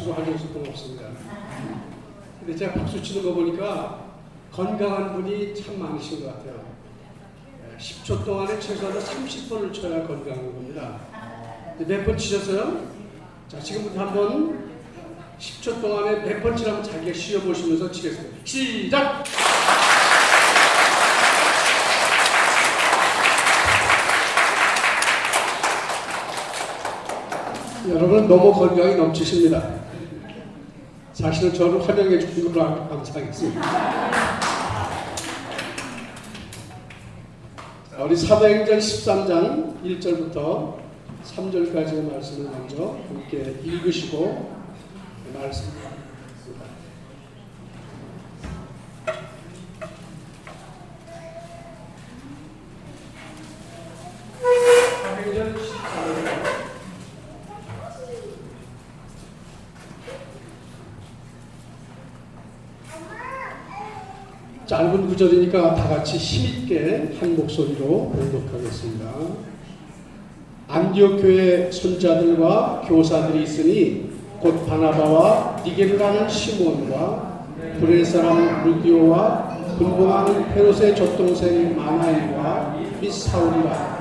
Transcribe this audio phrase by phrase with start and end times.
[0.00, 1.04] 박수로 알려줬던 것 없습니다.
[2.40, 4.04] 근데 제가 박수 치는 거 보니까
[4.52, 6.60] 건강한 분이 참 많으신 것 같아요.
[7.78, 10.98] 10초 동안에 최소한 30번을 쳐야 건강한 겁니다.
[11.78, 12.86] 몇 번 치셨어요?
[13.48, 14.70] 자, 지금부터 한번
[15.38, 18.36] 10초 동안에 몇 번 치라면 자기가 쉬어보시면서 치겠습니다.
[18.44, 19.24] 시작!
[27.88, 29.62] 여러분 너무 건강이 넘치십니다.
[31.20, 33.60] 사실은 저를 환영해 주신 걸로 감사하겠습니다.
[38.02, 40.76] 우리 사도행전 13장 1절부터
[41.22, 44.50] 3절까지의 말씀을 먼저 함께 읽으시고
[45.34, 45.89] 말씀
[65.20, 69.10] 구절이니까 다 같이 힘있게 한 목소리로 공독하겠습니다.
[70.66, 74.08] 안디옥 교회 손자들과 교사들이 있으니
[74.40, 77.44] 곧 바나바와 니게르라는 시몬과
[77.80, 84.00] 브레 사람 루디오와 분봉하는 헤롯의 젖동생 마나엘과 및 사울이라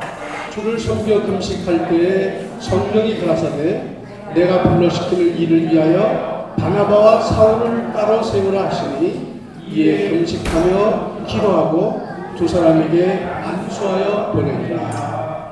[0.54, 3.98] 주를 섬겨 금식할 때에 성령이 가라사대
[4.36, 9.28] 내가 불러시키는 일을 위하여 바나바와 사울을 따로 세우라 하시니
[9.72, 12.02] 이에 금식하며 기도하고
[12.38, 15.52] 두 사람에게 안수하여 보내니라.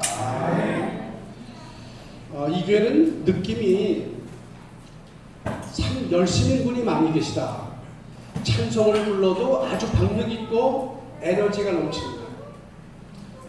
[2.33, 4.05] 어, 이 교회는 느낌이
[5.43, 7.67] 참 열심인 분이 많이 계시다.
[8.43, 12.27] 찬송을 불러도 아주 박력 있고 에너지가 넘칩니다.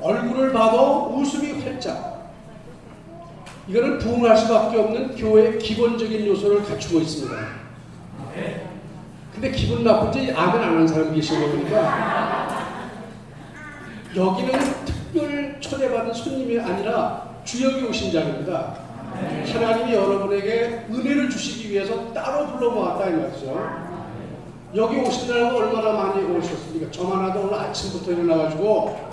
[0.01, 2.33] 얼굴을 봐도 웃음이 활짝.
[3.69, 7.37] 이거는 부흥할 수밖에 없는 교회의 기본적인 요소를 갖추고 있습니다.
[9.33, 12.69] 근데 기분 나쁜지 아멘 안 하는 사람이 계신 거 보니까
[14.17, 18.75] 여기는 특별 초대받은 손님이 아니라 주역이 오신 자입니다.
[19.53, 23.89] 하나님이 여러분에게 은혜를 주시기 위해서 따로 불러 모았다 이 말이죠.
[24.75, 26.91] 여기 오신 날도 얼마나 많이 오셨습니까?
[26.91, 29.09] 저만 하도 오늘 아침부터 일어나가지고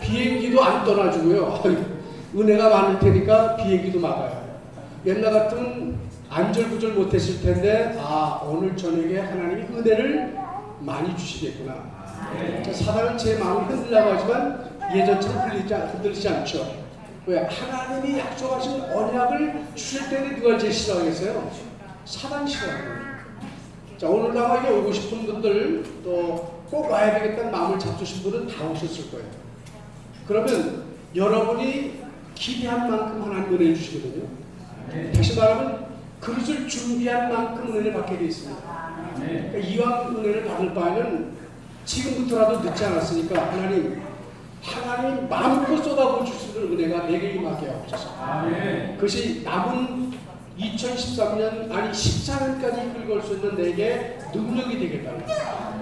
[0.00, 1.62] 비행기도 안 떠나주고요.
[2.36, 4.44] 은혜가 많을 테니까 비행기도 막아요.
[5.04, 5.96] 옛날 같은
[6.36, 10.36] 안절부절 못했을 텐데 아 오늘 저녁에 하나님이 은혜를
[10.80, 11.74] 많이 주시겠구나.
[12.72, 16.84] 사단은 제 마음을 흔들려고 하지만 예전처럼 흔들리지, 흔들리지 않죠.
[17.24, 17.38] 왜?
[17.46, 21.50] 하나님이 약속하신 언약을 주실 때는 누가 제일 싫어하겠어요?
[22.04, 22.84] 사단 싫어하는
[23.96, 29.08] 자 오늘 나에게 오고 싶은 분들 또 꼭 와야 되겠다는 마음을 잡수신 분은 다 오셨을
[29.12, 29.24] 거예요.
[30.26, 30.82] 그러면
[31.14, 32.00] 여러분이
[32.34, 34.24] 기대한 만큼 하나님 은혜 주시거든요.
[35.14, 35.85] 다시 말하면
[36.26, 38.60] 그릇을 준비한 만큼 은혜를 받게 되어 있습니다.
[39.16, 41.36] 그러니까 이왕 은혜를 받을 바에는
[41.84, 44.02] 지금부터라도 늦지 않았으니까 하나님
[44.60, 48.10] 하나님 마음껏 쏟아부어 주시는 은혜가 내게 임하게 하옵소서.
[48.96, 50.12] 그것이 남은
[50.58, 55.76] 2013년 아니 14년까지 이끌 수 있는 내게 능력이 되겠다는 거예요.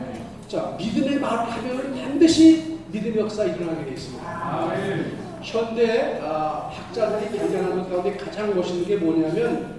[0.47, 5.25] 자 믿음의 말을 하면 반드시 믿음의 역사 일어나게 되어 있습니다.
[5.43, 9.74] 현대 아, 학자들이 발견한 것 가운데 가장 멋있는 게 뭐냐면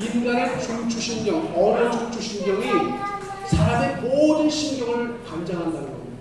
[0.00, 2.66] 인간의 중추신경, 언어 중추신경이
[3.46, 6.18] 사람의 모든 신경을 감장한다는 겁니다.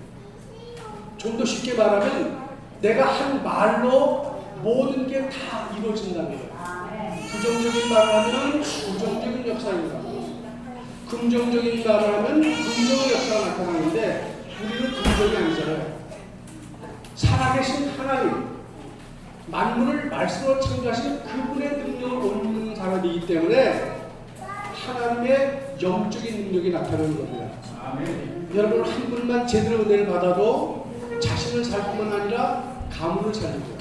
[1.17, 2.37] 좀 더 쉽게 말하면
[2.81, 6.57] 내가 한 말로 모든 게 다 이루어진다는 거예요.
[7.31, 9.99] 부정적인 말을 하면 부정적인 역사입니다.
[11.09, 15.97] 긍정적인 말을 하면 긍정의 역사가 나타나는데 우리는 긍정이 아니잖아요.
[17.15, 18.56] 살아계신 하나님,
[19.47, 23.97] 만물을 말씀으로 창조하신 그분의 능력을 옮기는 사람이기 때문에
[24.85, 27.49] 하나님의 영적인 능력이 나타나는 겁니다.
[27.83, 28.49] 아멘.
[28.55, 30.87] 여러분 한 분만 제대로 은혜를 받아도
[31.21, 33.77] 자신을 살 뿐만 아니라 가문을 살리고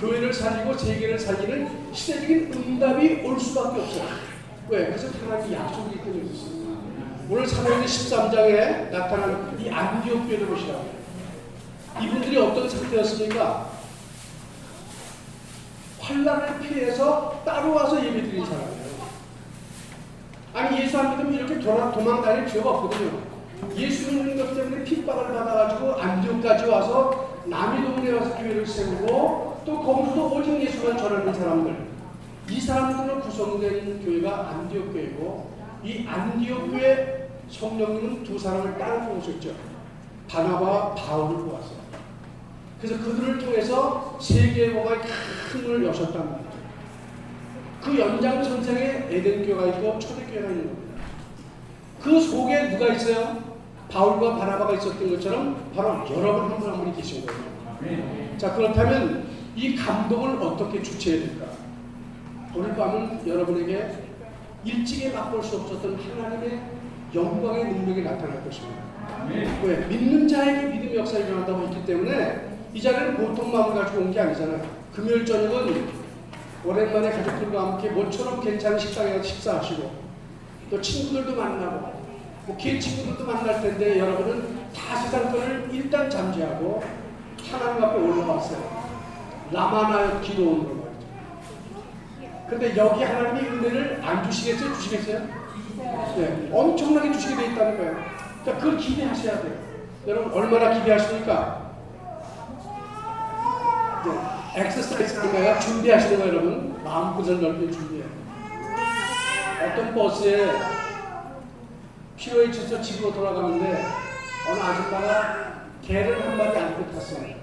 [0.00, 4.04] 교회를 살리고 세계를 살리는 시대적인 응답이 올 수밖에 없어요.
[4.68, 4.86] 왜?
[4.86, 6.62] 그래서 하나님이 약속이 있습니다.
[7.30, 10.90] 오늘 사도행전 13장에 나타나는 이 안디옥 교회를 보시라고
[12.00, 13.71] 이분들이 어떤 상태였습니까?
[16.02, 18.82] 환란을 피해서 따로 와서 예배 드린 사람이에요.
[20.52, 23.20] 아니 예수 안 믿으면 이렇게 도망, 도망다닐 필요가 없거든요.
[23.76, 30.34] 예수 믿는 것 때문에 핍박을 받아가지고 안디옥까지 와서 남의 동네에 와서 교회를 세우고 또 거기서도
[30.34, 31.76] 오직 예수만 전하는 사람들
[32.50, 35.52] 이 사람들로 구성된 교회가 안디옥 교회고
[35.84, 39.50] 이 안디옥 교회 성령님은 두 사람을 따로 뽑으셨죠.
[40.28, 41.82] 바나바와 바울을 모았어요.
[42.82, 44.98] 그래서 그들을 통해서 세계의 복음의
[45.52, 46.52] 큰 문을 여셨단 말이에요.
[47.80, 51.04] 그 연장선상에 에덴교가 있고 초대교회가 있는 겁니다.
[52.02, 53.52] 그 속에 누가 있어요?
[53.88, 58.36] 바울과 바나바가 있었던 것처럼 바로 여러분 한 분 한 분이 계신 거예요.
[58.36, 61.46] 자 그렇다면 이 감동을 어떻게 주체해야 될까?
[62.54, 63.90] 오늘 밤은 여러분에게
[64.64, 66.60] 일찍이 맛볼 수 없었던 하나님의
[67.14, 68.82] 영광의 능력이 나타날 것입니다.
[69.62, 69.86] 왜?
[69.86, 74.62] 믿는 자에게 믿음의 역사가 일어난다고 했기 때문에 이 자리는 보통 마음을 가지고 온 게 아니잖아요.
[74.94, 75.88] 금요일 저녁은
[76.64, 79.90] 오랜만에 가족들과 함께 모처럼 괜찮은 식당에 가서 식사하시고
[80.70, 81.92] 또 친구들도 만나고
[82.46, 86.82] 뭐개 친구들도 만날 텐데 여러분은 다 세상 것을 일단 잠재하고
[87.50, 88.82] 하나님 앞에 올라왔어요.
[89.50, 91.06] 라마나의 기도원으로 말이죠.
[92.48, 94.72] 근데 여기 하나님이 은혜를 안 주시겠어요?
[94.74, 95.20] 주시겠어요?
[96.16, 97.96] 네, 엄청나게 주시게 돼 있다는 거예요.
[98.42, 99.54] 그러니까 그걸 기대하셔야 돼요.
[100.06, 101.61] 여러분 얼마나 기대하십니까?
[104.04, 105.60] 네, 엑서사이즈.
[105.60, 106.82] 준비하시는 거예요, 여러분.
[106.82, 108.06] 마음껏을 넓게 준비해요.
[109.64, 110.50] 어떤 버스에
[112.16, 113.84] 지쳐 집으로 돌아가는데
[114.50, 117.34] 어느 아줌마가 개를 한 마리 안고 탔어요.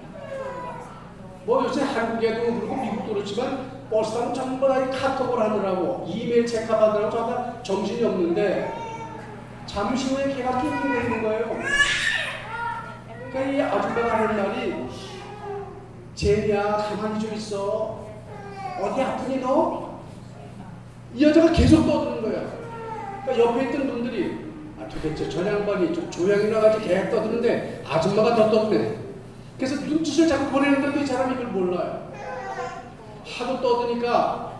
[1.46, 7.62] 뭐 요새 한국에도 그렇고 미국도 그렇지만 버스 타면 전부 다 카톡을 하느라고 이메일 체크하느라고 전부
[7.62, 8.72] 정신이 없는데
[9.66, 11.56] 잠시 후에 개가 낑낑대는 거예요.
[13.32, 14.88] 그러니까 이 아줌마가 하는 말이
[16.20, 18.04] 제니야 가만히 좀 있어.
[18.78, 20.00] 어디 아프니 너?
[21.14, 22.42] 이 여자가 계속 떠드는 거야.
[23.24, 24.38] 그러니까 옆에 있던 분들이
[24.78, 28.98] 아 도대체 저 양반이 좀 조용히 나가지 계속 떠드는데 아줌마가 더 떠드네.
[29.56, 32.12] 그래서 눈짓을 자꾸 보내는데도 이 사람이 그걸 몰라요.
[33.24, 34.52] 하도 떠드니까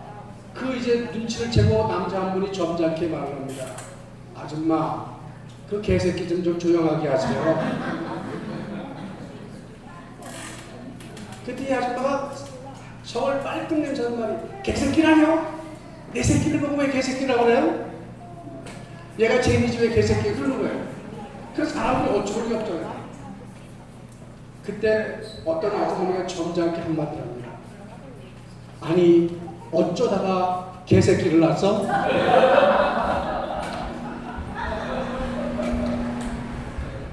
[0.55, 3.65] 그 이제 눈치를 채고 남자 한 분이 점잖게 말을 합니다.
[4.35, 5.05] 아줌마,
[5.69, 8.20] 그 개새끼 좀, 좀 조용하게 하세요.
[11.45, 12.31] 그때 이 아줌마가
[13.03, 15.47] 저걸 빨끔 냄새는 말이 개새끼라뇨?
[16.13, 17.91] 내 새끼를 보고 왜 개새끼라고 그래요?
[19.17, 20.85] 얘가 제니 집에 개새끼 흐르는 거예요.
[21.55, 23.01] 그래서 사람들이 어쩔 수 없잖아요.
[24.63, 27.49] 그때 어떤 아주머니가 점잖게 한마디를 합니다.
[28.81, 29.39] 아니
[29.71, 31.85] 어쩌다가 개새끼를 낳았어?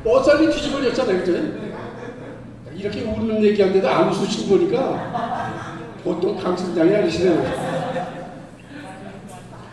[0.05, 1.68] 어차피 뒤집어졌잖아요, 그죠?
[2.79, 7.43] 이렇게 웃는 얘기하는데도 안 웃으신 거니까 보통 강승장이 아니시네요.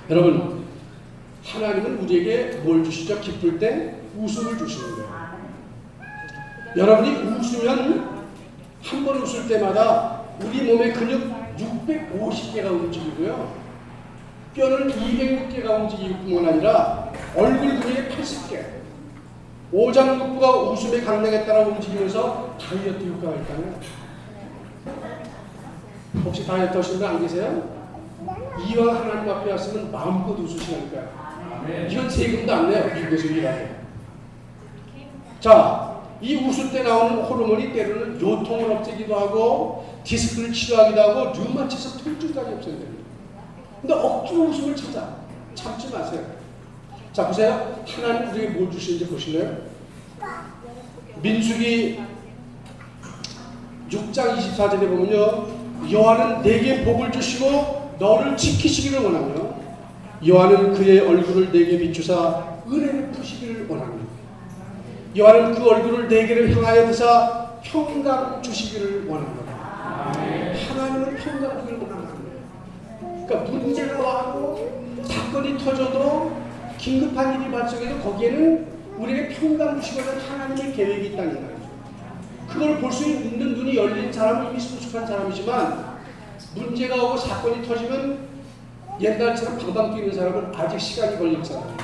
[0.10, 0.66] 여러분,
[1.44, 3.20] 하나님은 우리에게 뭘 주시죠?
[3.22, 5.36] 기쁠 때 웃음을 주시는 거예요.
[6.76, 8.16] 여러분이 웃으면
[8.84, 13.54] 한 번 웃을 때마다 우리 몸의 근육 650개가 움직이고요.
[14.54, 18.64] 뼈는 206개가 움직일 뿐만 아니라 얼굴 근육의 80개,
[19.72, 23.76] 오장육부가 웃음의 강량에 따라 움직이면서 다이어트 효과가 있다면
[26.24, 27.76] 혹시 다이어트 하시는 분 안 계세요?
[28.68, 31.26] 이왕 하나님 앞에 왔으면 마음껏 웃으시라니까요.
[31.90, 32.86] 이건 세금도 안 내요.
[32.96, 33.68] 미국에서 일하고.
[35.40, 42.54] 자, 이 웃을 때 나오는 호르몬이 때로는 요통을 없애기도 하고 디스크를 치료하기도 하고 류마티스 통증까지
[42.54, 43.04] 없애됩니다.
[43.82, 45.18] 근데 억지로 웃음을 찾아
[45.54, 46.24] 참지 마세요.
[47.16, 47.82] 자 보세요.
[47.88, 49.56] 하나님 우리에게 뭘 주시는지 보실래요?
[51.22, 51.98] 민수기
[53.90, 55.48] 6장 24절에 보면요.
[55.90, 59.56] 여호와는 내게 복을 주시고 너를 지키시기를 원하며
[60.28, 64.12] 여호와는 그의 얼굴을 내게 비추사 은혜를 푸시기를 원합니다.
[65.16, 69.54] 여호와는 그 얼굴을 내게를 향하여 드사 평강 주시기를 원합니다.
[70.68, 73.26] 하나님은 평강 주기를 원합니다.
[73.26, 74.70] 그러니까 문제가 와도
[75.06, 76.45] 사건이 터져도
[76.78, 78.68] 긴급한 일이 발생해도 거기에는
[78.98, 81.56] 우리에게 평강 주시고는 하나님의 계획이 있다는 거예요.
[82.48, 85.96] 그걸 볼 수 있는 눈이 열린 사람은 이미 성숙한 사람이지만
[86.56, 88.20] 문제가 오고 사건이 터지면
[89.02, 91.78] 옛날처럼 방방 뛰는 사람은 아직 시간이 걸릴 사람이에요.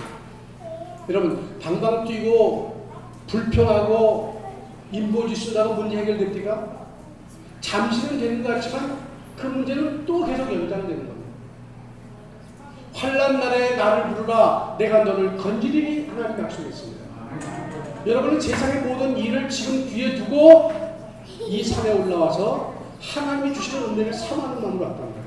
[1.10, 2.89] 여러분 방방 뛰고
[3.27, 4.41] 불평하고
[4.91, 6.81] 인보지 쓰다가 문제 해결됩니까?
[7.60, 8.98] 잠시는 되는 것 같지만
[9.38, 11.11] 그 문제는 또 계속 연장되는 겁니다.
[12.93, 17.01] 환란 날에 나를 부르라 내가 너를 건지리니 하나님 약속했습니다.
[18.05, 20.71] 여러분은 세상의 모든 일을 지금 뒤에 두고
[21.48, 25.21] 이 산에 올라와서 하나님이 주시는 은혜를 삼하는 마음으로 왔다는 거예요.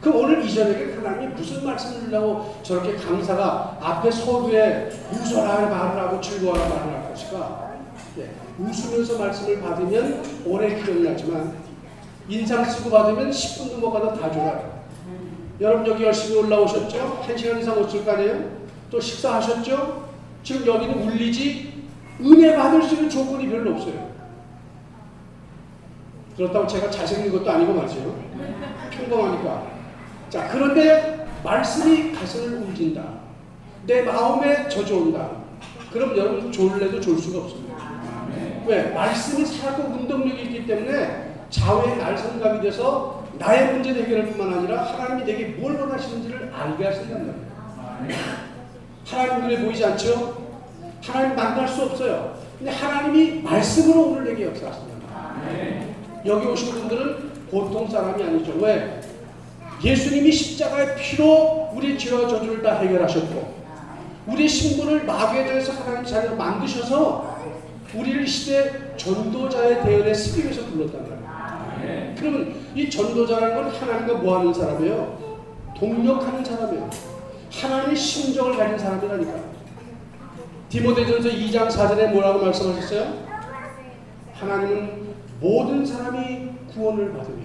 [0.00, 6.20] 그럼 오늘 이 저녁에 하나님이 무슨 말씀을 주려고 저렇게 강사가 앞에 서두에 웃어라 말을 하고
[6.20, 7.72] 즐거워라 말을 할 것일까?
[8.18, 11.54] 예, 웃으면서 말씀을 받으면 오래 기억나지만
[12.28, 14.71] 인상 쓰고 받으면 10분도 못 가도 다 좋아요.
[15.62, 17.22] 여러분 여기 열심히 올라오셨죠?
[17.28, 18.50] 1시간 이상 오실 거 아니에요?
[18.90, 20.10] 또 식사하셨죠?
[20.42, 21.84] 지금 여기는 울리지
[22.20, 24.10] 은혜 받을 수 있는 조건이 별로 없어요.
[26.36, 28.16] 그렇다고 제가 잘생긴 것도 아니고 말이죠.
[28.90, 29.66] 평범하니까.
[30.30, 33.04] 자, 그런데 말씀이 가슴을 울린다.
[33.86, 35.30] 내 마음에 젖어온다.
[35.92, 37.76] 그럼 여러분 졸래도 졸 수가 없습니다.
[38.66, 38.90] 왜?
[38.90, 45.46] 말씀이 살고 운동력이 있기 때문에 좌우의 날성감이 돼서 나의 문제 해결할 뿐만 아니라 하나님이 내게
[45.46, 48.20] 뭘 원하시는지를 알게 하신단 말이에요.
[49.04, 50.42] 하나님 눈에 보이지 않죠?
[51.02, 52.38] 하나님 만날 수 없어요.
[52.56, 55.02] 근데 하나님이 말씀으로 오늘 내게 역사하십니다.
[56.24, 58.52] 여기 오신 분들은 보통 사람이 아니죠.
[58.60, 59.00] 왜?
[59.82, 63.62] 예수님이 십자가의 피로 우리 죄와 저주를 다 해결하셨고
[64.28, 67.38] 우리 신분을 마귀에 대해서 하나님 자리로 만드셔서
[67.92, 71.21] 우리를 시대 전도자의 대열에 쓰기 위해서 불렀단 말이에요.
[72.18, 75.40] 그러면 이 전도자라는 건 하나님과 뭐 하는 사람이에요?
[75.78, 76.90] 동력하는 사람이에요.
[77.52, 79.32] 하나님의 심정을 가진 사람이라니까.
[80.68, 83.12] 디모데전서 2장 4절에 뭐라고 말씀하셨어요?
[84.34, 87.42] 하나님은 모든 사람이 구원을 받으며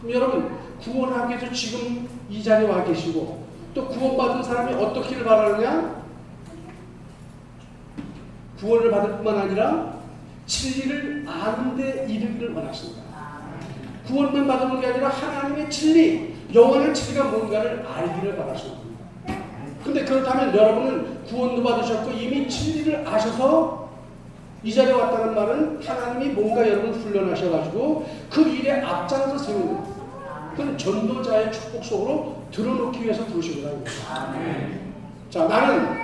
[0.00, 6.02] 그럼 여러분 구원하기 위해서 지금 이 자리에 와 계시고 또 구원받은 사람이 어떻기를 바라느냐?
[8.58, 9.95] 구원을 받을 뿐만 아니라
[10.46, 13.02] 진리를 아는데 이르기를 원하십니다.
[14.06, 18.86] 구원만 받는 게 아니라 하나님의 진리, 영원한 진리가 뭔가를 알기를 바라십니다.
[19.82, 23.88] 근데 그렇다면 여러분은 구원도 받으셨고 이미 진리를 아셔서
[24.62, 29.78] 이 자리에 왔다는 말은 하나님이 뭔가 여러분 훈련하셔가지고 그 일에 앞장서 세우는
[30.56, 33.96] 그건 전도자의 축복 속으로 들어놓기 위해서 부르신 거라는 거죠.
[35.30, 35.96] 자, 나는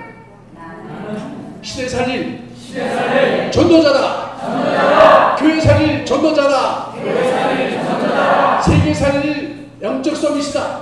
[1.61, 2.42] 시대 살릴
[3.51, 5.35] 전도자다.
[5.37, 6.93] 교회 살릴 전도자다.
[8.65, 10.81] 세계 살릴 영적 서비스다.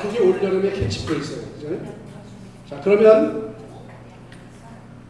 [0.00, 1.42] 그게 올 여름에 캐치프레이스예요.
[1.54, 1.68] 그죠?
[2.68, 3.54] 자, 그러면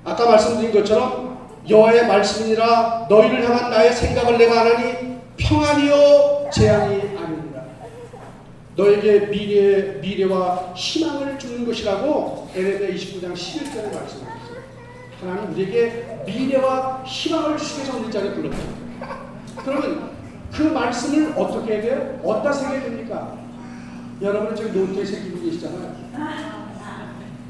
[0.04, 7.32] 아까 말씀드린 것처럼 여호와의 말씀이니라 너희를 향한 나의 생각을 내가 하나니 평안이요 재앙이 아닙니다.
[8.76, 14.62] 너에게 미래, 미래와 희망을 주는 것이라고 에레미야 29장 11절에 말씀하셨어요.
[15.21, 18.57] 하나님 우리에게 미래와 희망을 위해서 오늘 자리에 불렀다.
[19.64, 20.11] 그러면
[20.52, 22.21] 그 말씀을 어떻게 해야 돼요?
[22.25, 23.38] 어디다 새겨야 됩니까?
[24.23, 25.95] 여러분 지금 노트에 새기고 계시잖아요.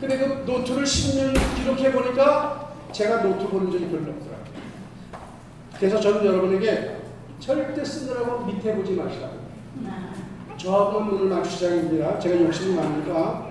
[0.00, 4.43] 근데 그 노트를 10년 기록해 보니까 제가 노트 보는 적이 별로 없더라고요.
[5.79, 6.97] 그래서 저는 여러분에게
[7.38, 9.43] 절대 쓰느라고 밑에 보지 마시라고.
[10.62, 12.19] 저하고만 눈을 맞추자입니다.
[12.21, 13.50] 제가 욕심이 많으니까.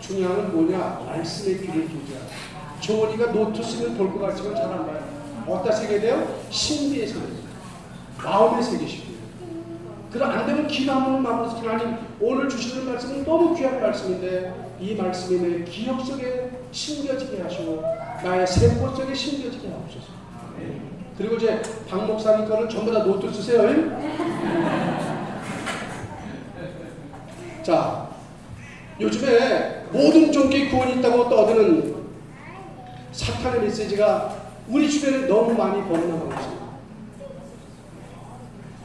[0.00, 1.02] 중요한 건 뭐냐?
[1.06, 2.14] 말씀에 귀를 두자.
[2.80, 5.02] 조원이가 노트 쓰면 볼 것 같지만 잘 안 봐요.
[5.46, 6.38] 어디다 새겨야 돼요?
[6.50, 7.22] 새겨야 돼요.
[8.22, 9.08] 마음에 새기시고.
[10.12, 15.64] 그럼 안 되면 기도하면 마음으로 하나님 오늘 주시는 말씀은 너무 귀한 말씀인데 이 말씀이 내
[15.64, 17.82] 기억 속에 심겨지게 하시고
[18.24, 20.06] 나의 세포 속에 심겨지게 하옵소서.
[21.18, 21.60] 그리고 이제
[21.90, 23.68] 박 목사님 거는 전부 다 노트 쓰세요.
[27.68, 28.08] 자,
[28.98, 31.96] 요즘에 모든 종교의 구원이 있다고 떠드는
[33.12, 34.36] 사탄의 메시지가
[34.68, 36.66] 우리 주변에 너무 많이 번나가고 있습니다.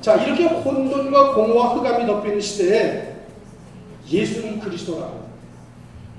[0.01, 3.15] 자, 이렇게 혼돈과 공허와 흑암이 덮이는 시대에
[4.05, 5.29] 예수님 그리스도라고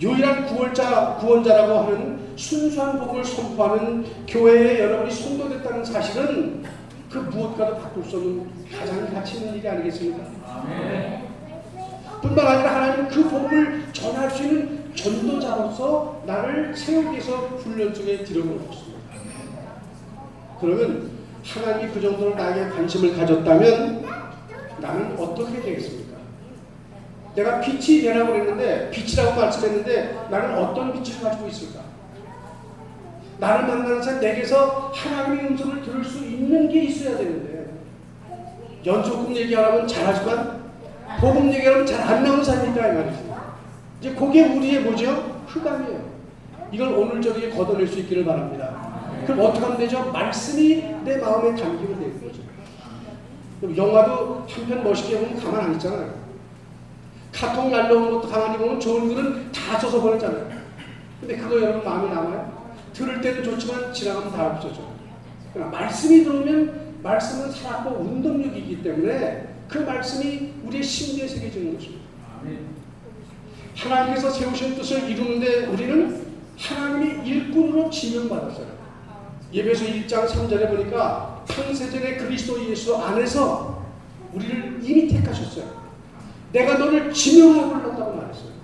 [0.01, 6.65] 유일한 구원자, 구원자라고 하는 순수한 복을 선포하는 교회에 여러분이 성도됐다는 사실은
[7.11, 10.25] 그 무엇과도 바꿀 수 없는 가장 가치 있는 일이 아니겠습니까?
[12.25, 19.01] 뿐만 아니라 하나님 그 복을 전할 수 있는 전도자로서 나를 세우기 위해서 훈련 속에 들여놓으셨습니다.
[20.59, 21.11] 그러면
[21.45, 24.07] 하나님이 그 정도로 나에게 관심을 가졌다면
[24.81, 26.17] 나는 어떻게 되겠습니까?
[27.35, 31.81] 내가 빛이 되라고 그랬는데 빛이라고 말씀했는데 나는 어떤 빛을 가지고 있을까?
[33.39, 37.75] 나를 만나는 사람 내게서 하나님의 음성을 들을 수 있는 게 있어야 되는데
[38.87, 40.64] 연속금 얘기하라면 잘하지만
[41.21, 43.35] 복음 얘기하면 잘 안 나오는 사람이 있다 이 말이죠.
[44.01, 45.43] 이제 그게 우리의 뭐죠?
[45.47, 46.15] 흑암이에요.
[46.73, 48.93] 이걸 오늘 저녁에 걷어낼 수 있기를 바랍니다.
[49.27, 50.11] 그럼 어떻게 하면 되죠?
[50.13, 52.43] 말씀이 내 마음에 담기면 되는 거죠.
[53.61, 56.13] 그럼 영화도 한편 멋있게 보면 가만 안 있잖아요.
[57.33, 60.49] 카톡 날려오는 것도 가만히 보면 좋은 글은 다 써서 보냈잖아요.
[61.21, 62.53] 근데 그거 여러분 마음에 남아요?
[62.93, 64.93] 들을 때는 좋지만 지나가면 다 없어져요.
[65.53, 72.05] 그러니까 말씀이 들어오면 말씀은 살았고 운동력이기 때문에 그 말씀이 우리의 심리에 새겨지는 것입니다.
[73.77, 76.25] 하나님께서 세우신 뜻을 이루는데 우리는
[76.57, 78.67] 하나님의 일꾼으로 지명받았어요.
[79.53, 83.85] 예배소 1장 3절에 보니까 창세전에 그리스도 예수 안에서
[84.33, 85.85] 우리를 이미 택하셨어요.
[86.53, 88.55] 내가 너를 지명하고 불렀다고 말했어요.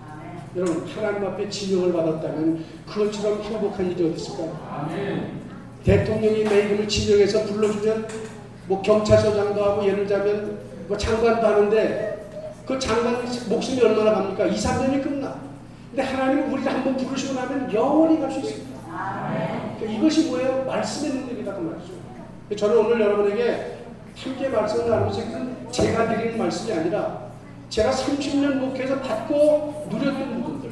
[0.56, 4.58] 여러분 하나님 앞에 지명을 받았다면 그것처럼 행복한 일이 어디 있을까요?
[5.84, 8.08] 대통령이 내 이름을 지명해서 불러주면
[8.66, 12.26] 뭐 경찰서장도 하고 예를 들자면 뭐 장관도 하는데
[12.66, 14.46] 그 장관 목숨이 얼마나 갑니까?
[14.46, 15.36] 2, 3년이 끝나.
[15.90, 18.80] 근데 하나님은 우리를 한번 부르시고 나면 영원히 갈 수 있습니다.
[19.78, 20.64] 그러니까 이것이 뭐예요?
[20.66, 21.92] 말씀의 능력이다 그 말이죠.
[22.56, 23.76] 저는 오늘 여러분에게
[24.16, 25.22] 함께 말씀을 나누면서
[25.70, 27.30] 제가 드리는 말씀이 아니라
[27.68, 30.70] 제가 30년 목회에서 받고 누렸던 부분들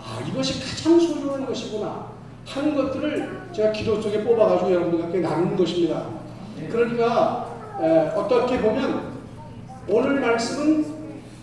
[0.00, 2.06] 아 이것이 가장 소중한 것이구나
[2.46, 6.04] 하는 것들을 제가 기도 속에 뽑아가지고 여러분들과 함께 나누는 것입니다.
[6.70, 9.17] 그러니까 에, 어떻게 보면
[9.88, 10.84] 오늘 말씀은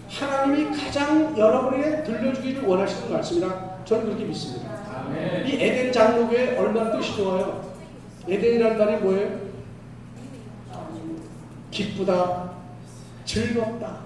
[0.09, 4.75] 하나님이 가장 여러분에게 들려주기를 원하시는 말씀이라 저는 그렇게 믿습니다.
[5.45, 7.73] 이 에덴 장로교에 얼마나 뜻이 좋아요.
[8.27, 9.45] 에덴이라는 말이 뭐예요?
[11.71, 12.51] 기쁘다,
[13.25, 13.97] 즐겁다.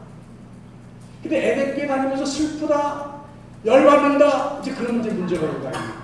[1.22, 3.22] 근데 에덴교회 다니면서 슬프다,
[3.66, 6.00] 열받는다, 이제 그런 이제 문제가 있는 거아요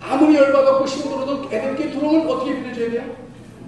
[0.00, 3.23] 아무리 열받았고 힘들어도 에덴교회 들어오면 어떻게 빌려줘야 돼요?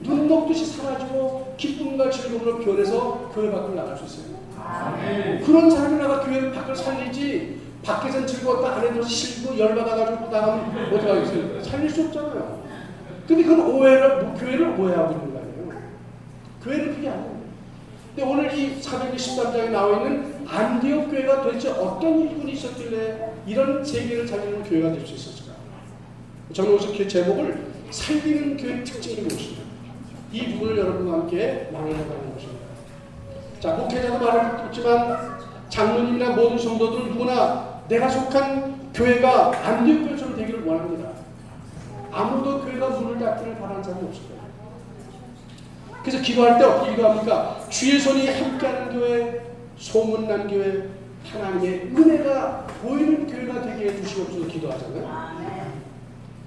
[0.07, 4.37] 눈 녹듯이 사라지고 기쁨과 즐거움으로 변해서 교회 밖으로 나갈 수 있어요.
[4.59, 5.43] 아멘.
[5.45, 11.63] 그런 사람이 나가 교회 밖을 살리지 밖에선 즐거웠다 안에 들어서 싫고 열받아가지고 나가면 어떻게 하겠어요?
[11.63, 12.67] 살릴 수 없잖아요.
[13.29, 15.83] 근데 그건 오해를, 교회를 오해하고 있는 거 아니에요.
[16.63, 17.37] 교회는 그게 아니에요.
[18.15, 24.27] 근데 오늘 이 사도행 13장에 나와 있는 안디옥 교회가 도대체 어떤 일꾼이 있었길래 이런 세계를
[24.27, 25.53] 살리는 교회가 될 수 있었을까?
[26.53, 29.66] 저는 오늘 그 제목을 살리는 교회 특징이 무엇입니다.
[30.37, 32.67] 이 부분을 여러분과 함께 나눠나가는 것입니다.
[33.59, 35.39] 자, 목회자도 말을 듣지만
[35.71, 41.09] 장로님이나 모든 성도들 누구나 내가 속한 교회가 안디옥교회처럼 되기를 원합니다.
[42.13, 44.43] 아무도 교회가 문을 닫기를 바라는 사람이 없을 거예요.
[46.03, 47.61] 그래서 기도할 때 어떻게 기도합니까?
[47.71, 49.43] 주의 손이 함께하는 교회,
[49.79, 50.89] 소문난 교회,
[51.33, 55.37] 하나님의 은혜가 보이는 교회가 되게 해주시옵소서 기도하잖아요.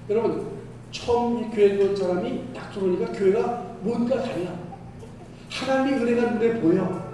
[0.08, 0.60] 여러분,
[0.92, 4.50] 처음 이 교회 들어온 사람이 딱 들어오니까 교회가 뭔가 달라.
[5.50, 7.10] 하나님의 은혜가 눈에 보여.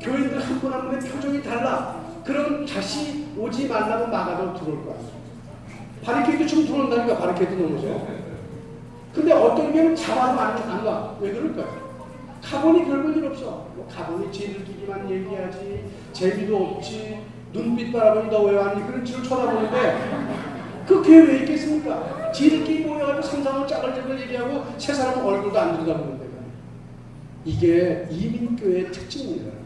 [0.00, 2.00] 교인들 한 분 한 분의 표정이 달라.
[2.24, 4.94] 그럼 다시 오지 말라고 막아도 들어올 거야.
[6.04, 8.06] 바리케이드 좀 들어온다니까 바리케이드 넘어져.
[9.14, 11.16] 근데 어떤 경우는 잡아도 안, 안 가.
[11.20, 11.88] 왜 그럴까요?
[12.42, 13.66] 가본이 별볼 일 없어.
[13.74, 15.84] 뭐 가본이 쟤들끼리만 얘기하지.
[16.12, 17.20] 재미도 없지.
[17.52, 18.86] 눈빛 바라보니 너왜 왔니?
[18.86, 20.37] 그런 짓을 쳐다보는데
[20.88, 22.32] 그 교회 왜 있겠습니까?
[22.32, 26.26] 지들끼리 모여가지고 상상을 짜글짜글 얘기하고 세 사람은 얼굴도 안 들여다보는데
[27.44, 29.58] 이게 이민교회의 특징입니다.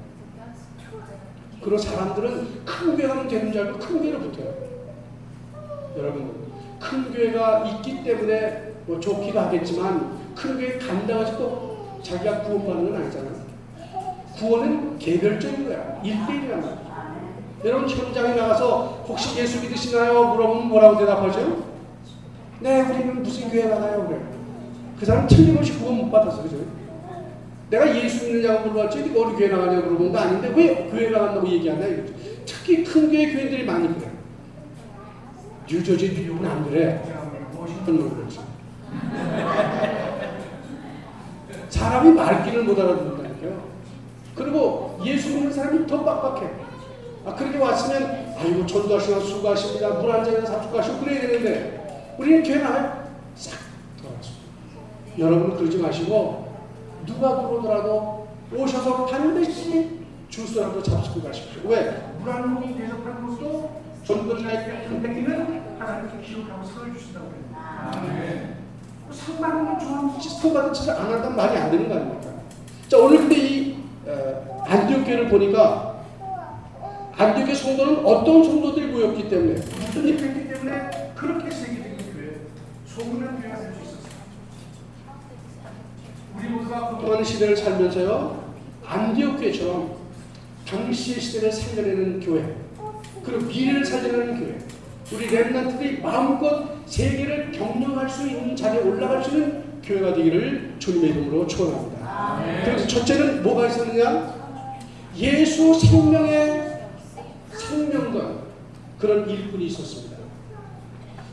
[1.60, 4.54] 그리고 사람들은 큰 교회 가면 되는 줄 알고 큰 교회를 붙어요.
[5.96, 6.34] 여러분,
[6.80, 13.00] 큰 교회가 있기 때문에 뭐 좋기도 하겠지만 큰 교회 간다고 해서 또 자기가 구원받는 건
[13.00, 13.42] 아니잖아요.
[14.38, 16.00] 구원은 개별적인 거야.
[16.02, 16.91] 일대일이란 말이야.
[17.64, 20.24] 여러분 현장에 나가서 혹시 예수 믿으시나요?
[20.34, 21.64] 물어보면 뭐라고 대답하죠?
[22.60, 24.06] 네, 우리는 무슨 교회 가나요?
[24.08, 24.20] 그래.
[24.98, 26.42] 그 사람 틀림없이 구원 못 받았어.
[26.42, 26.56] 그죠?
[27.70, 31.86] 내가 예수 믿느냐고 물어봤지, 네가 우리 교회 나가냐고 물어본 거 아닌데 왜 교회 나간다고 얘기하냐
[31.86, 32.12] 이거죠.
[32.44, 34.10] 특히 큰 교회 교인들이 많이 그래.
[35.68, 37.02] 뉴저지, 뉴욕은 안 그래.
[37.56, 38.40] 멋있던 그렇지.
[41.70, 43.62] 사람이 말귀를 못 알아듣는다니까요.
[44.34, 46.61] 그리고 예수 믿는 사람이 더 빡빡해.
[47.24, 49.88] 아, 그렇게 왔으면, 아이고, 전도하시나 수고하십니다.
[49.90, 53.04] 물 한 잔이나 사주고 하시고 그래야 되는데, 우리는 나가요.
[53.36, 53.58] 싹
[54.00, 54.42] 돌아갔습니다.
[55.18, 56.52] 여러분 그러지 마시고,
[57.06, 61.62] 누가 들어오더라도 오셔서 반드시 주스라도 잡수고 가십시오.
[61.68, 62.02] 왜?
[62.20, 68.52] 물한 모금 대접하는 것도 전도자에게 선택기는 하나님께 기록하고 상을 주신다고 그래요.
[69.10, 72.30] 상 받는 건 좋아하는 상 받은 짓을 안 한다는 말이 안 되는 거 아닙니까?
[72.88, 75.91] 자, 오늘 근데 이 어, 안디옥교를 보니까
[77.16, 82.36] 안디옥의 성도는 어떤 성도들이 모였기 때문에 무슨 일이 있기 때문에 그렇게 세계적인 교회,
[82.86, 84.12] 소문난 교회가 될 수 있었어요.
[86.38, 88.42] 우리 모두가 고통하는 시대를 살면서요
[88.86, 89.94] 안디옥 교회처럼
[90.66, 92.56] 당시의 시대를 살려내는 교회
[93.22, 94.58] 그리고 미래를 살려내는 교회
[95.12, 101.46] 우리 랩런트들이 마음껏 세계를 경영할 수 있는 자리에 올라갈 수 있는 교회가 되기를 주님의 이름으로
[101.46, 102.42] 축원합니다.
[102.64, 104.40] 그래서 첫째는 뭐가 있었느냐?
[105.16, 106.71] 예수 생명의
[107.72, 108.42] 생명과
[108.98, 110.16] 그런 일꾼이 있었습니다.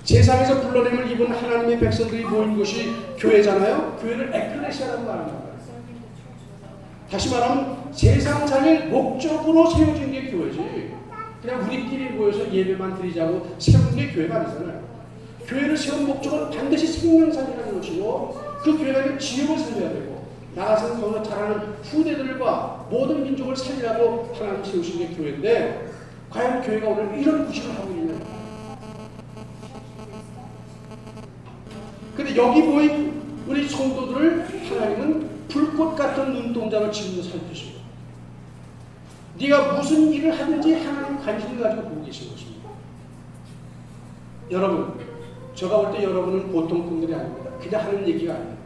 [0.03, 3.97] 세상에서 불러냄을 입은 하나님의 백성들이 모인 곳이 교회잖아요.
[4.01, 5.39] 교회를 에클레시아라고 말합니다.
[7.11, 10.93] 다시 말하면 세상 살릴 목적으로 세워진 게 교회지.
[11.41, 14.83] 그냥 우리끼리 모여서 예배만 드리자고 세운 게 교회가 아니잖아요.
[15.47, 21.73] 교회를 세운 목적은 반드시 생명 살리는 것이고 그 교회가 지역을 살려야 되고 나가서 더 잘하는
[21.83, 25.88] 후대들과 모든 민족을 살리라고 하나님 세우신 게 교회인데
[26.29, 28.19] 과연 교회가 오늘 이런 구실을 하고 있는
[32.15, 37.79] 근데 여기 보인 우리 성도들을 하나님은 불꽃 같은 눈동자를 지금도 살피십니다.
[39.39, 42.69] 네가 무슨 일을 하는지 하나님 관심 가지고 보고 계신 것입니다.
[44.51, 44.99] 여러분,
[45.55, 47.49] 제가 볼 때 여러분은 보통 분들이 아닙니다.
[47.59, 48.57] 그냥 하는 얘기가 아니에요.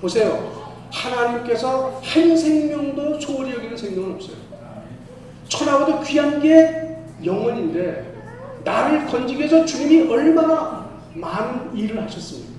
[0.00, 0.60] 보세요.
[0.90, 4.36] 하나님께서 한 생명도 소홀히 여기는 생명은 없어요.
[5.50, 8.14] 천하보다 귀한 게 영혼인데
[8.64, 12.50] 나를 건지기 위해서 주님이 얼마나 많은 일을 하셨습니까?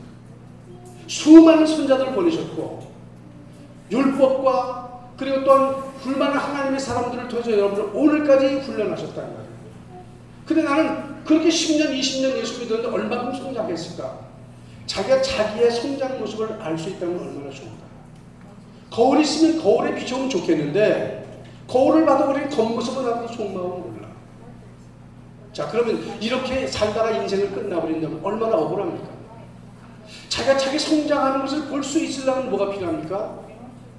[1.07, 2.91] 수많은 손자들을 보내셨고
[3.89, 9.51] 율법과 그리고 또한 불만한 하나님의 사람들을 통해서 여러분을 오늘까지 훈련하셨다는 거예요.
[10.45, 14.31] 근데 나는 그렇게 10년, 20년 예수 믿었는데 얼마큼 성장했을까?
[14.85, 17.81] 자기가 자기의 성장 모습을 알 수 있다면 얼마나 좋을까?
[18.89, 21.20] 거울 있으면 거울에 비춰보면 좋겠는데
[21.71, 24.07] 거울을 봐도 우리 겉모습을 나도 속마음은 몰라.
[25.53, 29.07] 자 그러면 이렇게 살다가 인생을 끝나버린다면 얼마나 억울합니까?
[30.29, 33.39] 자기가 자기 성장하는 것을 볼 수 있으려면 뭐가 필요합니까?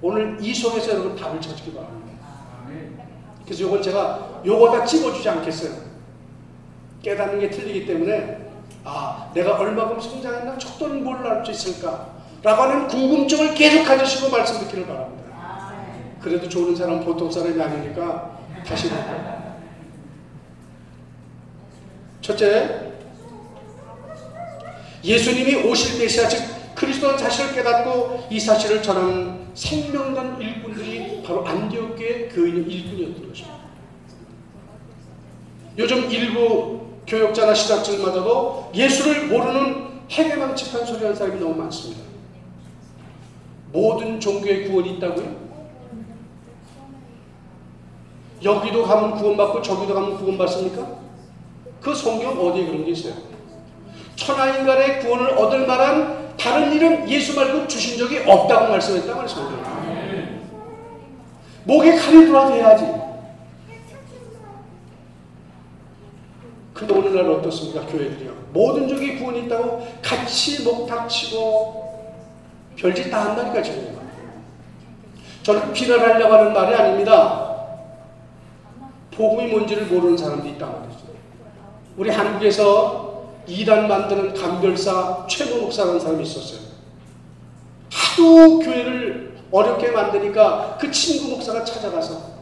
[0.03, 2.13] 오늘 이 속에서 여러분 답을 찾기 바랍니다.
[3.45, 5.73] 그래서 이건 제가 요거 다 찍어주지 않겠어요.
[7.03, 8.51] 깨닫는 게 틀리기 때문에
[8.85, 12.09] 아 내가 얼마큼 성장했나 척도는 뭘알수 있을까
[12.43, 15.12] 라고 하는 궁금증을 계속 가지시고 말씀 듣기를 바랍니다.
[16.23, 18.91] 그래도 좋은 사람은 보통 사람이 아니니까 다시
[22.21, 22.93] 첫째
[25.03, 26.41] 예수님이 오실 때시야 즉
[26.77, 33.59] 그리스도 자신을 깨닫고 이 사실을 전하는 생명난 일꾼들이 바로 안디옥교의 교인 일꾼이었던 것입니다.
[35.77, 42.03] 요즘 일부 교역자나 신학자마저도 예수를 모르는 해괴망측한 소리 하는 사람이 너무 많습니다.
[43.73, 45.42] 모든 종교의 구원이 있다고요?
[48.45, 50.87] 여기도 가면 구원받고 저기도 가면 구원받습니까?
[51.81, 53.15] 그 성경 어디에 그런 게 있어요?
[54.17, 59.73] 천하인간의 구원을 얻을 만한 다른 이름 예수 말고 주신 적이 없다고 말씀했단 말씀입니다.
[61.65, 62.85] 목에 칼이 돌아돼야지.
[66.75, 67.87] 근데 오늘날 어떻습니까?
[67.87, 68.33] 교회들이요.
[68.53, 72.13] 모든 종이 구원이 있다고 같이 목 닥치고
[72.77, 73.93] 별짓 다 한다니까 지금.
[75.43, 77.52] 저는 비난하려고 하는 말이 아닙니다.
[79.15, 80.99] 복음이 뭔지를 모르는 사람도 있단 말이죠.
[81.97, 86.61] 우리 한국에서 이단 만드는 감별사 최모 목사라는 사람이 있었어요.
[87.93, 92.33] 하도 교회를 어렵게 만드니까 그 친구 목사가 찾아가서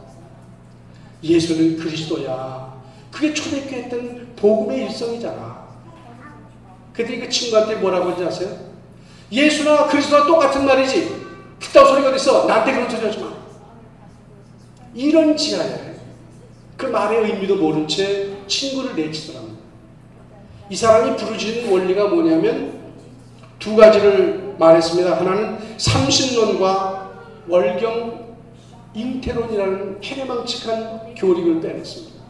[1.22, 2.80] 예수는 그리스도야.
[3.10, 5.68] 그게 초대교회 했던 복음의 일성이잖아.
[6.92, 8.56] 그랬더니 그 친구한테 뭐라고 하지 아세요?
[9.32, 11.20] 예수나 그리스도와 똑같은 말이지.
[11.60, 12.46] 그따 소리가 어딨어?
[12.46, 13.32] 나한테 그런 소리 하지 마.
[14.94, 15.89] 이런 지하에
[16.80, 19.60] 그 말의 의미도 모른 채 친구를 내치더랍니다.
[20.70, 22.80] 이 사람이 부르짖는 원리가 뭐냐면
[23.58, 25.18] 두 가지를 말했습니다.
[25.18, 27.10] 하나는 삼신론과
[27.48, 28.34] 월경
[28.94, 32.20] 잉태론이라는 패망측한 교리를 빼냈습니다.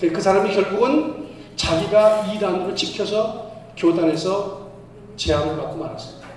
[0.00, 1.26] 그 사람이 결국은
[1.56, 4.70] 자기가 이단으로 찍혀서 교단에서
[5.16, 6.28] 제한을 받고 말았습니다.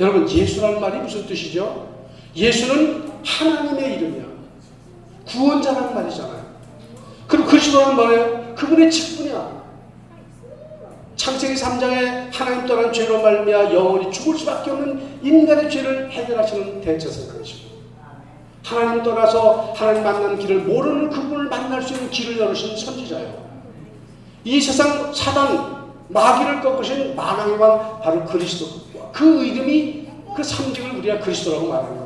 [0.00, 1.94] 여러분 예수라는 말이 무슨 뜻이죠?
[2.34, 4.24] 예수는 하나님의 이름이야.
[5.26, 6.46] 구원자라는 말이잖아요.
[7.26, 8.54] 그럼 그리스도라는 말이에요.
[8.54, 9.56] 그분의 직분이야.
[11.16, 17.76] 창세기 3장에 하나님 떠난 죄로 말미암아 영원히 죽을 수밖에 없는 인간의 죄를 해결하시는 대체사건이시고
[18.64, 23.46] 하나님 떠나서 하나님 만나는 길을 모르는 그분을 만날 수 있는 길을 열으신 선지자예요.
[24.44, 28.66] 이 세상 사단 마귀를 꺾으신 만왕의 왕 바로 그리스도
[29.12, 32.05] 그 이름이 그 상징을 우리가 그리스도라고 말하는 것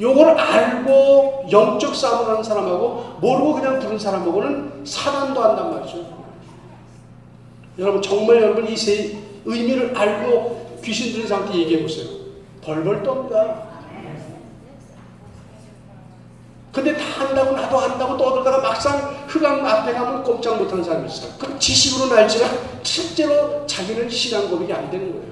[0.00, 6.20] 요걸 알고 영적 싸움을 하는 사람하고 모르고 그냥 부른 사람하고는 사단도 한단 말이죠.
[7.78, 12.06] 여러분 정말 여러분 이 세 의미를 알고 귀신 들린 상태 얘기해 보세요.
[12.62, 13.70] 벌벌 떱니다.
[16.72, 21.32] 근데 다 한다고 나도 한다고 떠들다가 막상 흑암 앞에 가면 꼼짝 못하는 사람이 있어요.
[21.38, 22.50] 그럼 지식으로 날지만
[22.82, 25.29] 실제로 자기는 신앙 고백이 안 되는 거예요.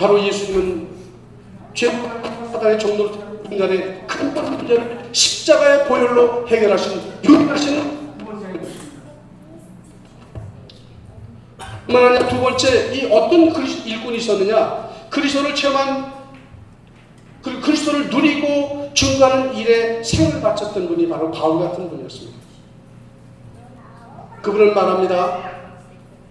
[0.00, 0.88] 바로 예수님은
[1.74, 8.00] 죄사단의 종로를 인간의 큰 문제를 십자가의 보혈로 해결하신 유일하신
[11.86, 16.12] 그만 두 번째 이 어떤 일꾼이 있었느냐 그리스도를 체험한
[17.42, 22.38] 그리고 그리스도를 누리고 증거하는 일에 생을 바쳤던 분이 바로 바울 같은 분이었습니다.
[24.40, 25.50] 그분은 말합니다.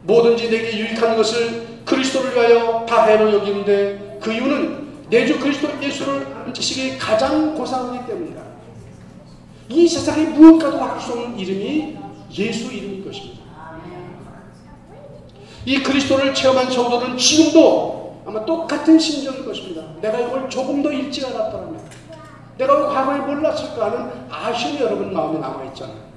[0.03, 6.27] 뭐든지 내게 유익한 것을 그리스도를 위하여 다 해로 여기는데 그 이유는 내 주 그리스도 예수를
[6.53, 8.41] 지식이 가장 고상하기 때문이다.
[9.69, 11.97] 이 세상에 무엇과도 바꿀 수 없는 이름이
[12.37, 13.39] 예수 이름인 것입니다.
[15.65, 19.81] 이 그리스도를 체험한 성도는 지금도 아마 똑같은 심정일 것입니다.
[20.01, 21.79] 내가 이걸 조금 더 일찍 알았더라면,
[22.57, 26.08] 내가 왜 과거에 몰랐을까 하는 아쉬움이 여러분 마음에 남아있잖아요.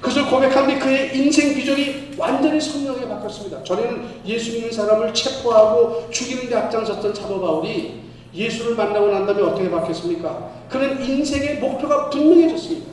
[0.00, 3.62] 그것을 고백한 뒤 그의 인생 비전이 완전히 성령에 바뀌었습니다.
[3.62, 8.00] 전에는 예수 믿는 사람을 체포하고 죽이는 데 앞장섰던 사도 바울이
[8.32, 10.50] 예수를 만나고 난 다음에 어떻게 바뀌었습니까?
[10.68, 12.90] 그는 인생의 목표가 분명해졌습니다.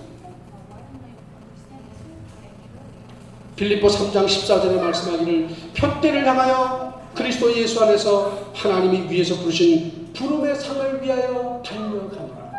[3.55, 11.61] 빌립보 3장 14절에 말씀하기를 표대를 향하여 그리스도 예수 안에서 하나님이 위에서 부르신 부름의 상을 위하여
[11.65, 12.51] 달려가노라.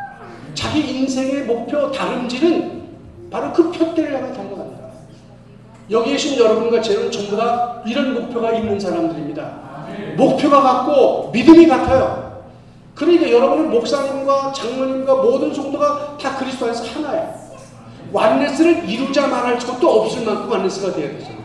[0.54, 2.77] 자기 인생의 목표 다름질은
[3.30, 4.88] 바로 그 표대를 향해 달려갑니다.
[5.90, 9.68] 여기 계신 여러분과 저는 전부 다 이런 목표가 있는 사람들입니다.
[10.16, 12.42] 목표가 같고 믿음이 같아요.
[12.94, 17.34] 그러니까 여러분은 목사님과 장로님과 모든 성도가 다 그리스도 안에서 하나예요.
[18.12, 21.38] 완네스를 이루자 말할 것도 없을 만큼 완네스가 돼야 되잖아요.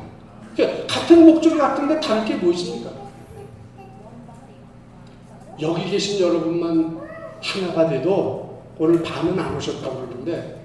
[0.55, 2.91] 그러니까 같은 목적이 같은데 다른 게뭐 있습니까?
[5.61, 6.99] 여기 계신 여러분만
[7.41, 10.62] 하나가 돼도 오늘 반은 안 오셨다고 그러는데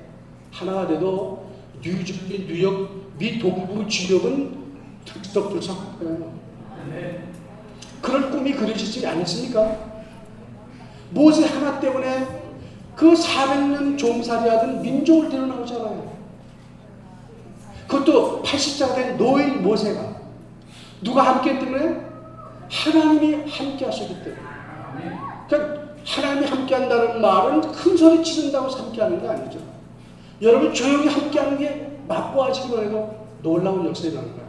[0.58, 1.46] 하나가 돼도
[1.80, 4.58] 뉴저지, 뉴욕 미 동부 지역은
[5.04, 5.84] 들썩들썩할.
[8.02, 9.76] 그럴 꿈이 그려지지 않습니까?
[11.10, 12.26] 모세 하나 때문에
[12.96, 16.18] 그 400년 종살이하던 민족을 데려나오잖아요.
[17.86, 20.18] 그것도 80자가 된 노인 모세가
[21.02, 22.00] 누가 함께 했기 때문에
[22.68, 24.40] 하나님이 함께 하셨기 때문에
[25.48, 29.67] 그러니까 하나님이 함께 한다는 말은 큰 소리 치른다고 함께 하는 게 아니죠.
[30.40, 34.48] 여러분 조용히 함께 하는 게 맛보아지기만 해도 놀라운 역사가 일어나는 거예요.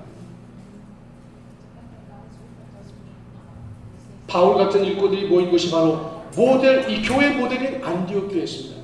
[4.28, 8.82] 바울 같은 일꾼들이 모인 곳이 바로 모델, 이 교회 모델인 안디옥 교회였습니다.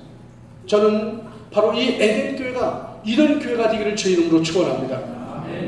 [0.65, 5.15] 저는 바로 이 에덴 교회가 이런 교회가 되기를 주 이름으로 축원합니다.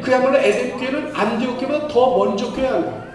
[0.02, 3.08] 그야말로 에덴 교회는 안디옥 교회보다 더 먼저 교회 아니에요.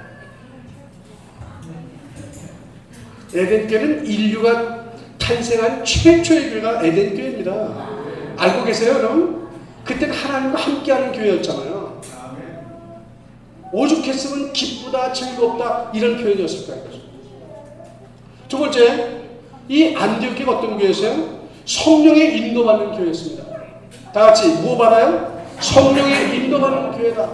[3.34, 4.84] 에덴 교회는 인류가
[5.18, 7.91] 탄생한 최초의 교회가 에덴 교회입니다.
[8.42, 9.48] 알고 계세요, 여러분?
[9.84, 12.00] 그때는 하나님과 함께하는 교회였잖아요.
[13.72, 16.82] 오죽했으면 기쁘다, 즐겁다 이런 표현이었을 거예요.
[18.48, 19.22] 두 번째,
[19.68, 21.42] 이 안디옥교가 어떤 교회였어요?
[21.64, 23.44] 성령의 인도받는 교회였습니다.
[24.12, 25.44] 다 같이 뭐 받아요?
[25.60, 27.30] 성령의 인도받는 교회다.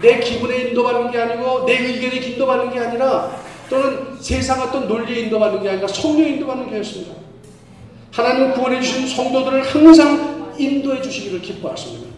[0.00, 3.30] 내 기분에 인도받는 게 아니고 내 의견에 인도받는 게 아니라
[3.70, 7.29] 또는 세상 어떤 논리에 인도받는 게 아니라 성령의 인도받는 교회였습니다.
[8.12, 12.10] 하나님 구원해 주신 성도들을 항상 인도해 주시기를 기뻐하십니다.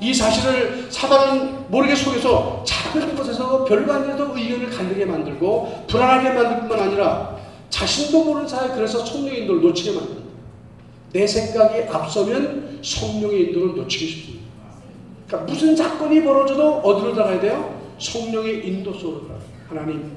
[0.00, 6.88] 이 사실을 사단은 모르게 속에서 작은 곳에서 별거 아니라도 의견을 갈리게 만들고 불안하게 만들 뿐만
[6.88, 7.36] 아니라
[7.68, 10.28] 자신도 모르는 사이에 그래서 성령의 인도를 놓치게 만듭니다.
[11.12, 14.46] 내 생각이 앞서면 성령의 인도를 놓치기 쉽습니다.
[15.26, 17.82] 그러니까 무슨 사건이 벌어져도 어디로 들어가야 돼요?
[17.98, 19.42] 성령의 인도 속으로 들어가요.
[19.68, 20.12] 하나님,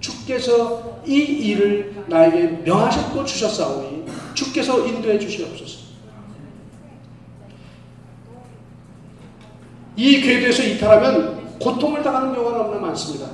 [0.00, 3.95] 주께서 이 일을 나에게 명하셨고 주셨사오니
[4.36, 5.86] 주께서 인도해 주시옵소서.
[9.96, 13.26] 이 궤도에서 이탈하면 고통을 당하는 경우가 너무나 많습니다.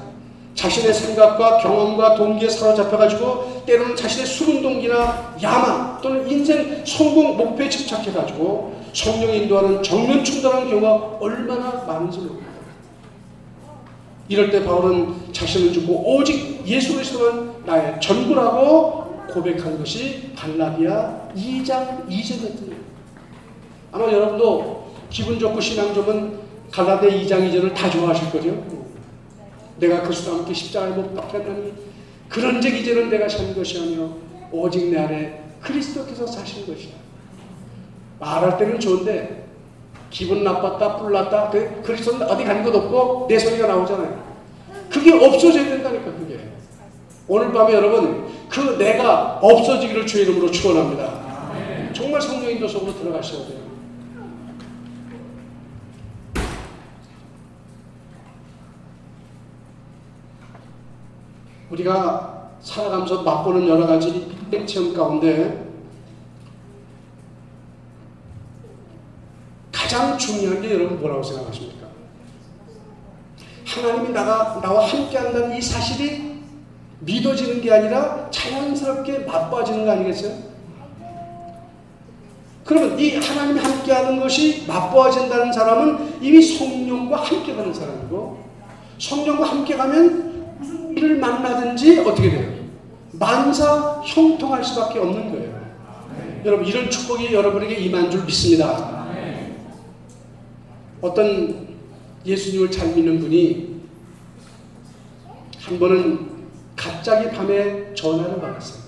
[0.55, 8.81] 자신의 생각과 경험과 동기에 사로잡혀가지고 때로는 자신의 수분 동기나 야망 또는 인생 성공 목표에 집착해가지고
[8.93, 12.53] 성령이 인도하는 정면 충돌하는 경우가 얼마나 많은지 모릅니다.
[14.29, 19.02] 이럴 때 바울은 자신을 주고 오직 예수 그리스도만 나의 전부라고
[19.33, 22.77] 고백한 것이 갈라디아 2장 2절이었습니다.
[23.93, 26.41] 아마 여러분도 기분 좋고 신앙 좋으면
[26.71, 28.65] 갈라디아 2장 2절을 다 좋아하실 거죠.
[29.79, 31.73] 내가 그리스도와 함께 십자가에 못 박혔나니
[32.29, 34.17] 그런즉 이제는 내가 사는 것이 아니요
[34.51, 36.97] 오직 내 안에 그리스도께서 사시는 것이다.
[38.21, 39.49] 말할 때는 좋은데
[40.11, 44.33] 기분 나빴다 뿔났다 그 그리스도는 어디 간것 없고 내 소리가 나오잖아요.
[44.91, 46.52] 그게 없어져야 된다니까 그게.
[47.29, 51.93] 오늘 밤에 여러분 그 내가 없어지기를 주의 이름으로 축원합니다.
[51.93, 53.63] 정말 성령 인도 속으로 들어가셔야 돼요.
[61.71, 64.31] 우리가 살아가면서 맛보는 여러 가지
[64.67, 65.67] 체험 가운데
[69.73, 71.87] 가장 중요한 게 여러분 뭐라고 생각하십니까?
[73.65, 76.32] 하나님이 나가, 나와 함께 한다는 이 사실이
[77.05, 80.53] 믿어지는 게 아니라 자연스럽게 맛봐지는 거 아니겠어요?
[82.65, 88.41] 그러면 이 하나님이 함께 하는 것이 맛보아진다는 사람은 이미 성령과 함께 가는 사람이고
[88.99, 92.63] 성령과 함께 가면 일을 만나든지 어떻게 돼요?
[93.13, 95.63] 만사 형통할 수밖에 없는 거예요.
[96.17, 96.43] 네.
[96.45, 99.13] 여러분 이런 축복이 여러분에게 임한 줄 믿습니다.
[99.15, 99.57] 네.
[101.01, 101.69] 어떤
[102.25, 103.81] 예수님을 잘 믿는 분이
[105.61, 106.32] 한 번은
[106.87, 108.83] 갑자기 밤에 전화를 받았어요.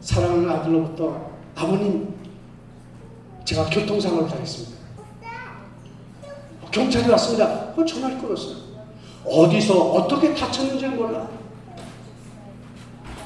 [0.00, 2.14] 사랑하는 아들로부터 아버님
[3.44, 4.78] 제가 교통사고를 당했습니다.
[6.70, 7.46] 경찰이 왔습니다.
[7.76, 8.56] 어, 전화를 끊었어요.
[9.24, 11.28] 어디서 어떻게 다쳤는지 몰라.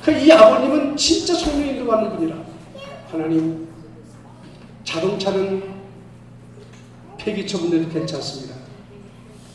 [0.03, 2.37] 그 이 아버님은 진짜 성령인도 받는 분이라.
[3.11, 3.69] 하나님,
[4.85, 5.63] 자동차는
[7.19, 8.55] 폐기 처분돼도 괜찮습니다.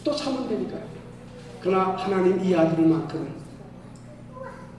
[0.04, 0.84] 또 사면 되니까요.
[1.60, 3.37] 그러나 하나님 이 아들만큼은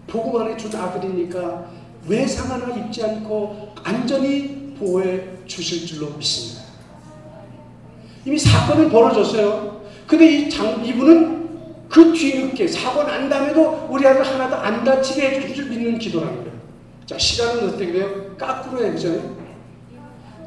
[0.09, 1.67] 복음 안에 준 아들이니까
[2.09, 6.63] 외상 하나 입지 않고 안전히 보호해 주실 줄로 믿습니다.
[8.25, 9.83] 이미 사건은 벌어졌어요.
[10.07, 11.39] 근데 이 장, 이분은
[11.89, 16.59] 그 뒤늦게 사고 난 다음에도 우리 아들 하나도 안 다치게 해줄 줄 믿는 기도라는 거예요.
[17.07, 18.37] 자, 시간은 어떻게 돼요?
[18.37, 19.37] 까꾸로 해야 되잖아요.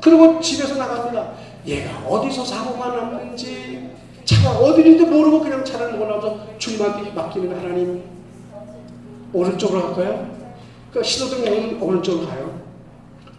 [0.02, 1.34] 그리고 집에서 나갑니다.
[1.66, 3.90] 얘가 어디서 사고가 났는지,
[4.26, 8.11] 차가 어디 있는지 모르고 그냥 차를 몰아서 주님한테 맡기는 하나님.
[9.34, 10.30] 오른쪽으로 갈까요?
[10.92, 12.62] 그러니까 신호등 오른쪽으로 가요.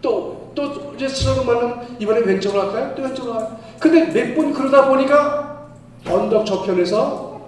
[0.01, 2.95] 또, 또 이제 신호등 만나면 이번에 왼쪽으로 갈까요?
[2.95, 3.57] 또 왼쪽으로 가요.
[3.79, 5.69] 근데 몇 번 그러다 보니까
[6.09, 7.41] 언덕 저편에서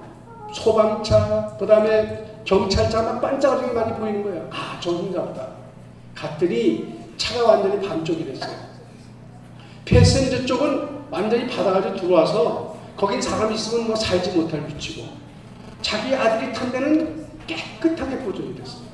[0.52, 4.48] 소방차, 그 다음에 경찰차 막 반짝거리게 많이 보이는 거예요.
[4.52, 5.48] 아, 저긴가 보다.
[6.14, 8.54] 갔더니 차가 완전히 반쪽이 됐어요.
[9.84, 15.06] 패센저 쪽은 완전히 바다가 들어와서 거긴 사람이 있으면 뭐 살지 못할 위치고
[15.82, 18.84] 자기 아들이 탄 데는 깨끗하게 보존이 됐어요.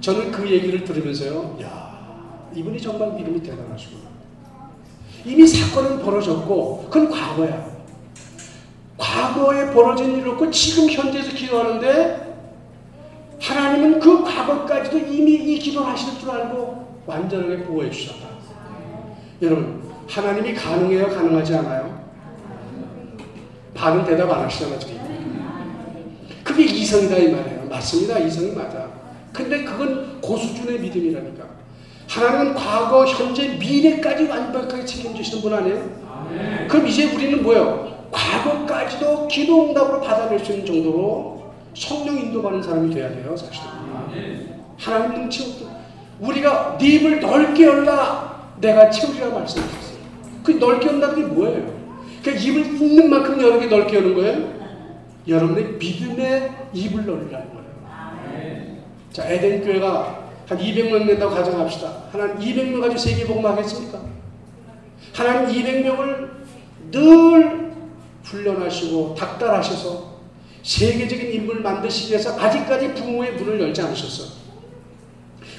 [0.00, 4.02] 저는 그 얘기를 들으면서요, 야, 이분이 정말 믿음이 대단하시구나.
[5.24, 7.74] 이미 사건은 벌어졌고, 그건 과거야.
[8.98, 12.36] 과거에 벌어진 일을 놓고 지금 현재에서 기도하는데,
[13.40, 18.28] 하나님은 그 과거까지도 이미 이 기도를 하실 줄 알고 완전하게 보호해 주셨다.
[19.42, 21.08] 여러분, 하나님이 가능해요?
[21.08, 22.04] 가능하지 않아요?
[23.74, 25.03] 반은 대답 안 하시잖아, 지금.
[26.54, 27.66] 그게 이성이다, 이 말이에요.
[27.68, 28.16] 맞습니다.
[28.20, 28.88] 이성이 맞아.
[29.32, 31.44] 근데 그건 고수준의 믿음이라니까.
[32.08, 35.90] 하나님은 과거, 현재, 미래까지 완벽하게 책임지시는 분 아니에요?
[36.08, 36.68] 아멘.
[36.68, 38.08] 그럼 이제 우리는 뭐예요?
[38.12, 43.60] 과거까지도 기도 응답으로 받아낼 수 있는 정도로 성령 인도받는 사람이 돼야 돼요, 사실.
[44.78, 45.66] 하나님 능치
[46.20, 49.98] 우리가 네 입을 넓게 열라 내가 채우리라 말씀하셨어요.
[50.44, 51.74] 그 넓게 연다는 게 뭐예요?
[52.22, 54.53] 그 입을 있는 만큼 여러 개 넓게 여는 거예요?
[55.26, 57.64] 여러분의 믿음의 입을 열리라는 거예요.
[59.12, 62.04] 자, 에덴 교회가 한 200명 된다고 가정합시다.
[62.12, 64.00] 하나님 200명 가지고 세계복음 하겠습니까?
[65.14, 66.30] 하나님 200명을
[66.90, 67.72] 늘
[68.24, 70.14] 훈련하시고 닥달하셔서
[70.62, 74.44] 세계적인 인물을 만드시기 위해서 아직까지 부모의 문을 열지 않으셨어.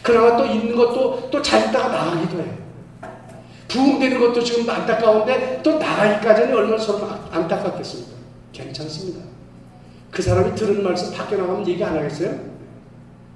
[0.02, 2.46] 그나마 또 있는 것도 또잘 있다가 나가기도 해.
[3.68, 8.12] 부흥되는 것도 지금 안타까운데 또 나가기까지는 얼마나 서로 안타깝겠습니까?
[8.52, 9.35] 괜찮습니다.
[10.16, 12.40] 그 사람이 들은 말씀 밖에 나가면 얘기 안 하겠어요?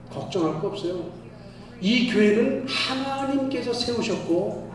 [0.09, 1.09] 걱정할 거 없어요.
[1.81, 4.71] 이 교회는 하나님께서 세우셨고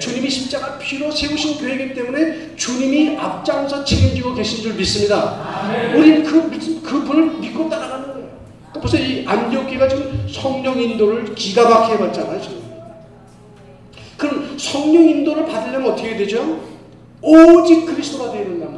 [0.00, 5.70] 주님이 십자가 피로 세우신 교회이기 때문에 주님이 앞장서 책임지고 계신 줄 믿습니다.
[5.94, 8.28] 우리는 그, 그 분을 믿고 따라가는 거예요.
[8.74, 12.40] 벌써 이 안디옥교가 지금 성령 인도를 기가 막히게 받잖아요.
[12.40, 12.62] 지금.
[14.16, 16.60] 그럼 성령 인도를 받으려면 어떻게 되죠?
[17.22, 18.77] 오직 그리스도가 되야 된단.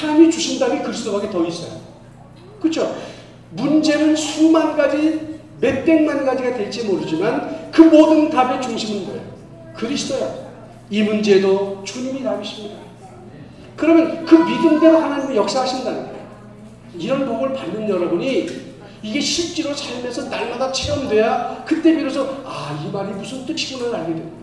[0.00, 1.72] 하나님이 주신 답이 그리스도밖에 더 있어요.
[2.60, 2.96] 그렇죠?
[3.50, 9.22] 문제는 수만 가지, 몇백만 가지가 될지 모르지만 그 모든 답의 중심은 뭐예요?
[9.74, 10.48] 그리스도야.
[10.90, 12.76] 이 문제도 주님이 답이십니다.
[13.76, 16.18] 그러면 그 믿음대로 하나님이 역사하신다는 거예요.
[16.96, 18.46] 이런 복을 받는 여러분이
[19.02, 24.36] 이게 실제로 삶에서 날마다 체험돼야 그때 비로소 아, 이 말이 무슨 뜻이구나 알게 됩니다.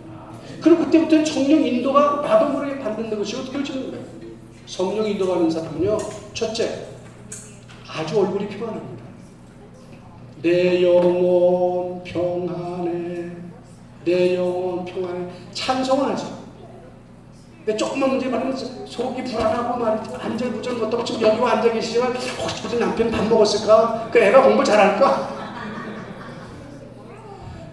[0.61, 4.05] 그럼 그때부터는 성령 인도가 나도 모르게 받는 것이 어떻게 되는 거예요?
[4.65, 5.97] 성령 인도받는 사람은요,
[6.33, 6.85] 첫째,
[7.87, 9.03] 아주 얼굴이 피곤합니다.
[10.41, 13.31] 내 영혼 평안해.
[14.03, 15.27] 내 영혼 평안해.
[15.53, 16.45] 찬송을 하죠.
[17.65, 20.15] 근데 조금만 문제 말하면 속이 불안하고 말이지.
[20.15, 24.09] 안절부절 못하고 지금 여기 와 앉아 계시지만 혹시 우리 남편 밥 먹었을까?
[24.11, 25.33] 그 애가 공부 잘할까?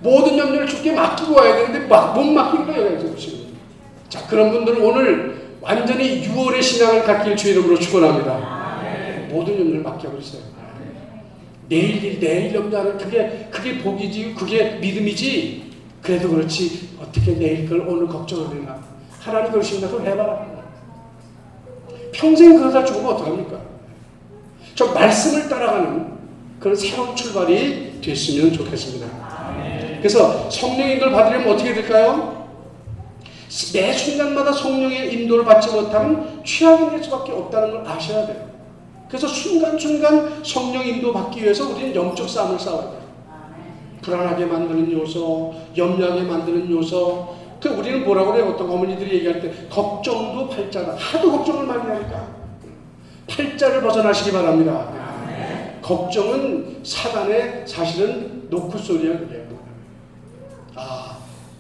[0.00, 3.16] 모든 염려를 죽게 맡기고 와야 되는데 막, 못 맡긴 거예요.
[3.16, 3.52] 지금.
[4.08, 5.31] 자, 그런 분들은 오늘
[5.62, 9.28] 완전히 6월의 신앙을 갖길 주 이름으로 축원합니다.
[9.30, 10.42] 모든 염려를 맡겨버렸어요.
[11.68, 18.08] 내일 일, 내일 염려하는 그게 그게 복이지 그게 믿음이지 그래도 그렇지 어떻게 내일 걸 오늘
[18.08, 18.82] 걱정하느냐
[19.18, 20.46] 하나님 그러신다 그럼 해봐라
[22.12, 23.58] 평생 그러다 죽으면 어떡합니까
[24.74, 26.12] 저 말씀을 따라가는
[26.60, 29.06] 그런 새로운 출발이 됐으면 좋겠습니다
[29.98, 32.41] 그래서 성령인들 받으려면 어떻게 될까요?
[33.74, 38.50] 매 순간마다 성령의 인도를 받지 못하면 취하게 될 수밖에 없다는 걸 아셔야 돼요.
[39.08, 43.02] 그래서 순간순간 성령 인도 받기 위해서 우리는 영적 싸움을 싸워야 돼요.
[44.00, 47.36] 불안하게 만드는 요소, 염려하게 만드는 요소.
[47.60, 48.48] 그 우리는 뭐라고 그래요?
[48.48, 50.96] 어떤 어머니들이 얘기할 때 걱정도 팔자다.
[50.96, 52.26] 하도 걱정을 많이 하니까
[53.28, 54.88] 팔자를 벗어나시기 바랍니다.
[55.82, 59.41] 걱정은 사단의 사실은 노크 소리야 그래요.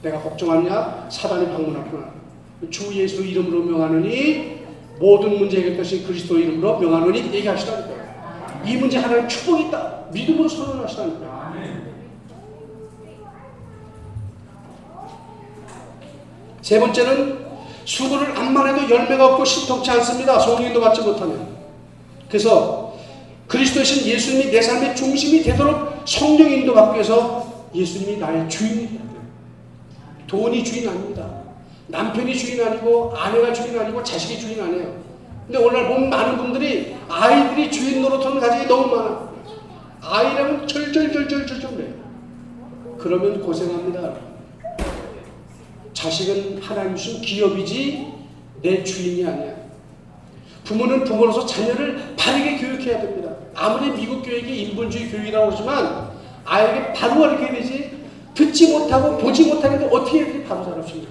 [0.02, 1.06] 아, 내가 걱정하냐?
[1.08, 2.10] 사단이 방문했구나.
[2.70, 4.62] 주 예수 이름으로 명하느니
[4.98, 8.62] 모든 문제 해결것이 그리스도 이름으로 명하느니 얘기하시라니까요.
[8.66, 10.04] 이 문제 하나는 축복이 있다.
[10.12, 11.32] 믿음으로 선언하시라니까요.
[16.60, 17.42] 세 번째는
[17.84, 20.38] 수고를 암만 해도 열매가 없고 신통치 않습니다.
[20.38, 21.56] 성령도 받지 못하면.
[22.28, 22.94] 그래서
[23.48, 29.11] 그리스도신 예수님이 내 삶의 중심이 되도록 성령 인도 받기 위해서 예수님이 나의 주인이 돼야 돼요.
[30.32, 31.28] 돈이 주인 아닙니다.
[31.88, 35.02] 남편이 주인 아니고 아내가 주인 아니고 자식이 주인 아니에요.
[35.46, 39.30] 근데 오늘 보면 많은 분들이 아이들이 주인 노릇하는 가정이 너무 많아.
[40.00, 41.92] 아이라면 절절절절절절 그래요.
[42.98, 44.14] 그러면 고생합니다.
[45.92, 48.06] 자식은 하나님 주신 기업이지
[48.62, 49.52] 내 주인이 아니야.
[50.64, 53.34] 부모는 부모로서 자녀를 바르게 교육해야 됩니다.
[53.54, 56.10] 아무리 미국 교육이 인본주의 교육이라고 하지만
[56.46, 57.91] 아이에게 바로 가르쳐야 되지
[58.34, 61.08] 듣지 못하고 보지 못하는데 어떻게 애들이 바로 있냐.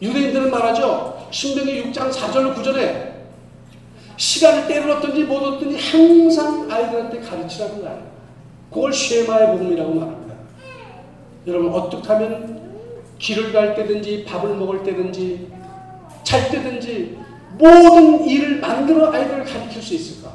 [0.00, 1.26] 유대인들은 말하죠.
[1.30, 3.14] 신명기 6장 4절 9절에
[4.16, 8.02] 시간을 때려놨든지 못 얻든지 항상 아이들한테 가르치라는 거예요.
[8.70, 10.34] 그걸 쉐마의 복음이라고 말합니다.
[11.46, 12.62] 여러분 어떻게 하면
[13.18, 15.48] 길을 갈 때든지 밥을 먹을 때든지
[16.22, 17.18] 잘 때든지
[17.58, 20.32] 모든 일을 만들어 아이들을 가르칠 수 있을까?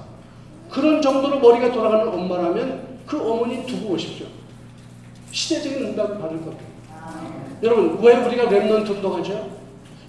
[0.70, 4.28] 그런 정도로 머리가 돌아가는 엄마라면 그 어머니 두고 오십시오.
[5.32, 6.63] 시대적인 응답을 받을 겁니다.
[7.61, 9.49] 여러분 왜 우리가 Remnant 운동하죠?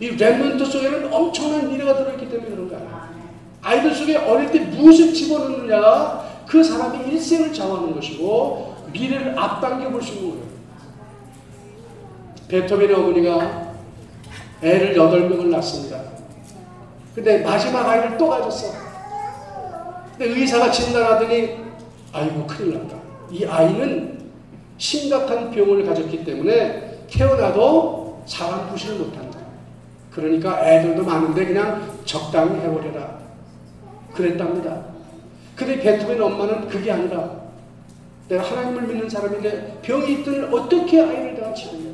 [0.00, 3.00] 이 Remnant 속에는 엄청난 미래가 들어있기 때문에 그런 거예요.
[3.62, 10.14] 아이들 속에 어릴 때 무엇을 집어넣느냐가 그 사람의 일생을 좌우하는 것이고 미래를 앞당겨 볼 수
[10.14, 10.50] 있는 거예요.
[12.48, 13.74] 베토벤의 어머니가
[14.62, 16.00] 애를 8명을 낳습니다.
[17.14, 18.72] 근데 마지막 아이를 또 가졌어.
[20.18, 21.56] 근데 의사가 진단하더니
[22.12, 22.96] 아이고 큰일 났다.
[23.30, 24.19] 이 아이는
[24.80, 29.38] 심각한 병을 가졌기 때문에 태어나도 사람 부시를 못한다.
[30.10, 33.20] 그러니까 애들도 많은데 그냥 적당히 해버려라.
[34.14, 34.86] 그랬답니다.
[35.54, 37.40] 근데 베토벤 엄마는 그게 아니라
[38.28, 41.90] 내가 하나님을 믿는 사람인데 병이 있든 어떻게 아이를 내가 치료해?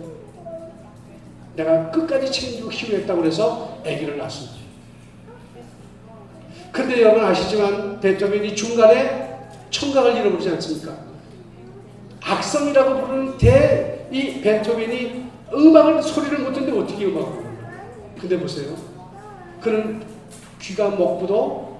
[1.56, 4.56] 내가 끝까지 책임지고 키우겠다고 해서 아기를 낳습니다.
[6.70, 11.05] 근데 여러분 아시지만 베토벤이 중간에 청각을 잃어버리지 않습니까?
[12.26, 17.46] 악성이라고 부르는 대이 베토벤이 음악을 소리를 못 듣는데 어떻게 음악을.
[18.20, 18.74] 근데 보세요.
[19.60, 20.02] 그는
[20.60, 21.78] 귀가 먹고도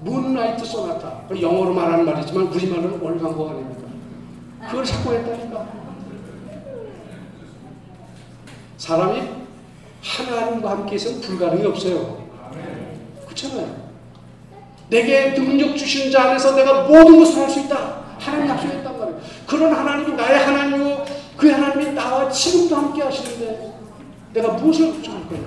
[0.00, 3.82] 문라이트 소나타 영어로 말하는 말이지만 우리말로는 월광고 아닙니까?
[4.68, 5.66] 그걸 자꾸 했다니까.
[8.78, 9.22] 사람이
[10.02, 12.26] 하나님과 함께 있으면 불가능이 없어요.
[13.24, 13.86] 그렇잖아요.
[14.88, 18.04] 내게 능력 주신 자 안에서 내가 모든 것을 할 수 있다.
[18.18, 18.95] 하나님 말이에요.
[19.46, 21.04] 그런 하나님이 나의 하나님이고
[21.36, 23.72] 그 하나님이 나와 지금도 함께 하시는데
[24.34, 25.44] 내가 무엇을 걱정할 거예요?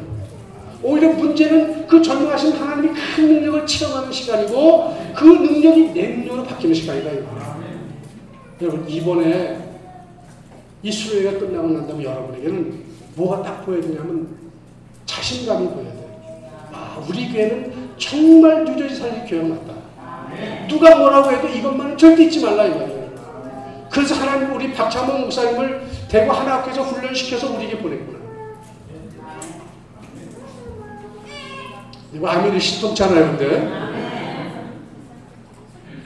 [0.81, 7.11] 오히려 문제는 그 전능하신 하나님이 큰 능력을 체험하는 시간이고 그 능력이 내 능력으로 바뀌는 시간이다.
[8.61, 9.57] 여러분 이번에
[10.81, 12.83] 이 수요회가 끝나고 난 다음에 여러분에게는
[13.15, 14.27] 뭐가 딱 보여야 되냐면
[15.05, 16.69] 자신감이 보여야 돼요.
[16.71, 19.73] 아 우리 교회는 정말 유저리 살릴 교회가 맞다.
[20.69, 23.08] 누가 뭐라고 해도 이것만은 절대 잊지 말라 이 말이에요.
[23.91, 28.19] 그래서 하나님 우리 박찬범 목사님을 대구 하나학교에서 훈련시켜서 우리에게 보냈구나.
[32.13, 33.89] 이거 아멘이 신통찮아요, 근데.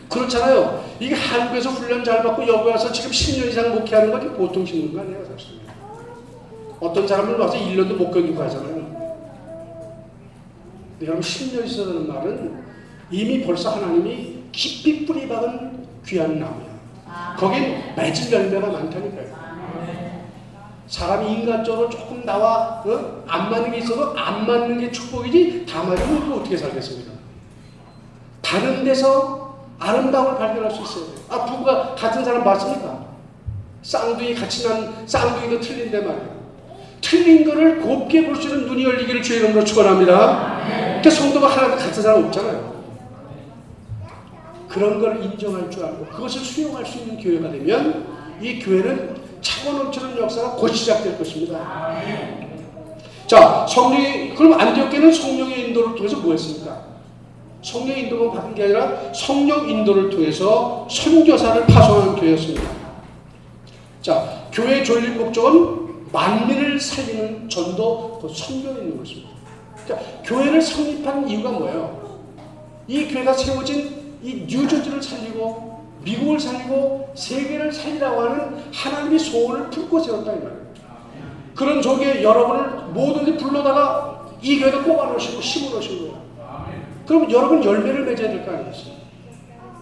[0.10, 0.84] 그렇잖아요.
[1.00, 5.02] 이게 한국에서 훈련 잘 받고 여기 와서 지금 10년 이상 목회하는 건 보통 힘든 거
[5.02, 5.60] 아니에요, 사실.
[6.80, 8.84] 어떤 사람은 와서 1년도 못 견디고 가잖아요.
[11.02, 12.64] 여러분 10년 있어는 말은
[13.10, 16.73] 이미 벌써 하나님이 깊이 뿌리 박은 귀한 나무야.
[17.38, 19.44] 거긴 맺을 열매가 많다니까요.
[20.88, 23.24] 사람이 인간적으로 조금 나와 어?
[23.28, 27.12] 안 맞는 게 있어도 안 맞는 게 축복이지 다 맞으면 또 어떻게 살겠습니까?
[28.42, 31.06] 다른 데서 아름다움을 발견할 수 있어요.
[31.30, 33.04] 아 부부가 같은 사람 맞습니까?
[33.82, 36.34] 쌍둥이 같이 난 쌍둥이도 틀린데 말이에요.
[37.02, 40.62] 틀린 거를 곱게 볼 수 있는 눈이 열리기를 주의 이름으로 축원합니다.
[40.68, 42.73] 그러니까 성도가 하나도 같은 사람 없잖아요.
[44.74, 48.08] 그런 걸 인정할 줄 알고 그것을 수용할 수 있는 교회가 되면
[48.42, 52.02] 이 교회는 차고 넘치는 역사가 곧 시작될 것입니다.
[53.28, 56.86] 자, 성령이, 그럼 안디옥교는 성령의 인도를 통해서 뭐 했습니까?
[57.62, 62.64] 성령의 인도만 받은 게 아니라 성령 인도를 통해서 선교사를 파송하는 교회였습니다.
[64.02, 69.30] 자, 교회의 존립 목적은 만민을 살리는 전도, 그 선교에 있는 것입니다.
[69.86, 72.22] 그러니까 교회를 성립한 이유가 뭐예요?
[72.88, 80.32] 이 교회가 세워진 이 뉴저지를 살리고 미국을 살리고 세계를 살리라고 하는 하나님의 소원을 품고 세웠다
[80.34, 80.64] 이 말이에요.
[81.56, 86.24] 그런 종에 여러분을 뭐든지 불러다가 이 교회에 꼽아 놓으시고 심어 놓으신 거예요.
[87.06, 88.94] 그럼 여러분 열매를 맺어야 될 거 아니겠어요?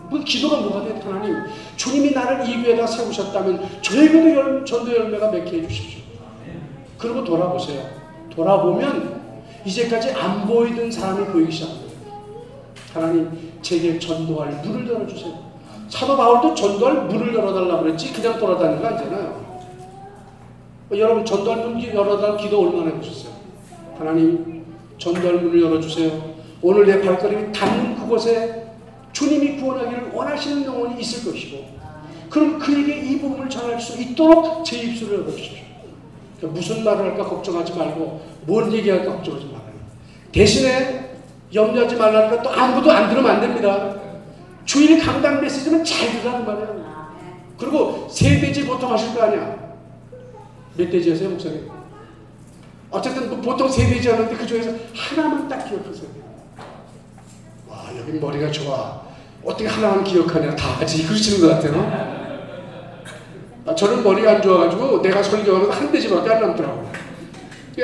[0.10, 1.00] 그 기도가 뭐가 돼?
[1.02, 1.38] 하나님,
[1.78, 6.02] 주님이 나를 이 교회에다 세우셨다면 저에게도 열, 전도 열매가 맺게 해주십시오.
[6.98, 7.82] 그리고 돌아보세요.
[8.30, 9.22] 돌아보면
[9.64, 11.92] 이제까지 안 보이던 사람이 보이기 시작합니다.
[12.94, 15.52] 하나님, 제게 전도할 문을 열어주세요.
[15.90, 19.42] 사도 바울도 전도할 문을 열어달라고 그랬지 그냥 돌아다니는 거 아니잖아요.
[20.92, 23.34] 여러분 전도할 문 열어달라고 기도 얼마나 해보셨어요?
[23.98, 24.66] 하나님,
[24.98, 26.32] 전도할 문을 열어주세요.
[26.62, 28.68] 오늘 내 발걸음이 닿는 그곳에
[29.14, 31.66] 주님이 구원하기를 원하시는 영혼이 있을 것이고
[32.30, 35.66] 그럼 그에게 이 복음을 전할 수 있도록 제 입술을 열어주십시오.
[36.38, 39.62] 그러니까 무슨 말을 할까 걱정하지 말고 뭘 얘기할까 걱정하지 말아요.
[40.32, 41.01] 대신에
[41.54, 43.96] 염려하지 말라니까 또 아무도 안 들으면 안 됩니다.
[44.66, 46.82] 주일 강단 메시지는 잘 들으라는 말이에요.
[47.58, 49.56] 그리고 세 대지 보통 하실 거 아니야.
[50.78, 51.70] 몇 대지였어요, 목사님?
[52.90, 56.08] 어쨌든 뭐 보통 세 대지 하는데 그 중에서 하나만 딱 기억하세요.
[57.68, 59.02] 와, 여기 머리가 좋아.
[59.44, 60.56] 어떻게 하나만 기억하냐.
[60.56, 61.06] 다 하지.
[61.06, 62.12] 그러시는 것 같아요.
[63.66, 66.92] 아, 저는 머리가 안 좋아가지고 내가 설교하면 한 대지밖에 안 남더라고요.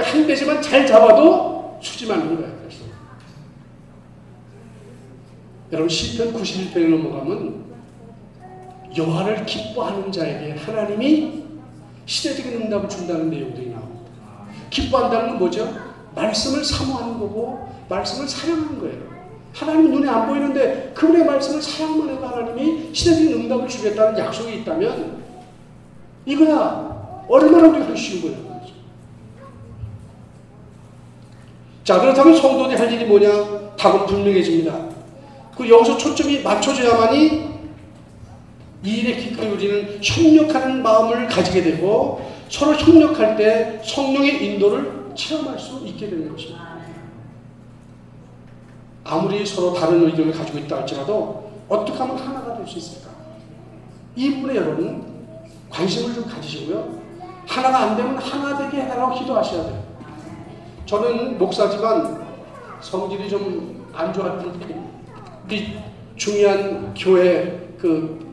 [0.01, 2.51] 한 대지만 잘 잡아도 수지 맞는 거예요.
[2.59, 2.83] 그래서.
[5.71, 7.65] 여러분 시편 91편에 넘어가면
[8.95, 11.43] 여호와를 기뻐하는 자에게 하나님이
[12.05, 14.11] 시대적인 응답을 준다는 내용들이 나옵니다.
[14.69, 15.73] 기뻐한다는 건 뭐죠?
[16.15, 19.17] 말씀을 사모하는 거고 말씀을 사랑하는 거예요.
[19.53, 25.23] 하나님 눈에 안 보이는데 그분의 말씀을 사랑만 해도 하나님이 시대적인 응답을 주겠다는 약속이 있다면
[26.25, 28.47] 이거야 얼마나 우리가 쉬운 거예요.
[31.83, 33.75] 자 그렇다면 성도들이 할 일이 뭐냐?
[33.77, 34.86] 답은 분명해집니다.
[35.57, 37.57] 그 여기서 초점이 맞춰져야만이
[38.83, 45.83] 이 일에 기꺼이 우리는 협력하는 마음을 가지게 되고 서로 협력할 때 성령의 인도를 체험할 수
[45.85, 46.77] 있게 되는 것입니다.
[49.03, 53.09] 아무리 서로 다른 의견을 가지고 있다 할지라도 어떻게 하면 하나가 될 수 있을까?
[54.15, 55.03] 이 부분에 여러분
[55.69, 57.01] 관심을 좀 가지시고요.
[57.47, 59.83] 하나가 안 되면 하나 되게 해달라고 기도하셔야 돼요.
[60.85, 62.25] 저는 목사지만
[62.81, 64.86] 성질이 좀 안 좋았던 우
[65.47, 65.79] 리
[66.15, 68.27] 중요한 교회 그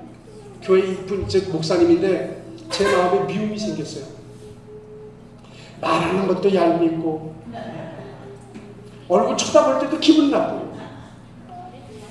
[0.62, 4.05] 교회 이쁜 목사님인데 제 마음에 미움이 생겼어요.
[5.81, 7.35] 말하는 것도 얄밉고
[9.09, 10.75] 얼굴 쳐다볼 때도 기분 나쁘고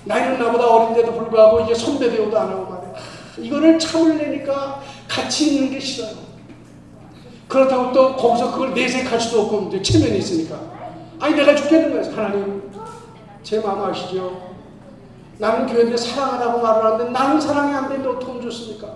[0.05, 2.93] 나이는 나보다 어린데도 불구하고 이게 선배 대우도 안 하고 말이야.
[3.39, 6.15] 이거를 참을래니까 같이 있는 게 싫어요.
[7.47, 10.59] 그렇다고 또 거기서 그걸 내색할 수도 없고 체면이 있으니까
[11.19, 12.15] 아니 내가 죽겠는 거예요.
[12.15, 12.71] 하나님
[13.41, 14.52] 제 마음 아시죠?
[15.37, 18.87] 나는 교회인데 사랑하라고 말을 하는데 나는 사랑이 안 되는데 어떻게 좋습니까?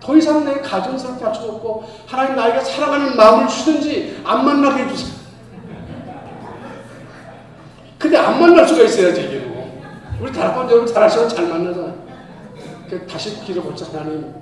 [0.00, 5.22] 더 이상 내 가정스럽게 할수 없고 하나님 나에게 사랑하는 마음을 주든지 안 만나게 해주세요.
[7.98, 9.80] 근데 안 만날 수가 있어야지 이게 뭐.
[10.20, 12.02] 우리 다락방 여러분 잘하시면 잘 만나잖아요.
[13.08, 14.34] 다시 기도보자 하나님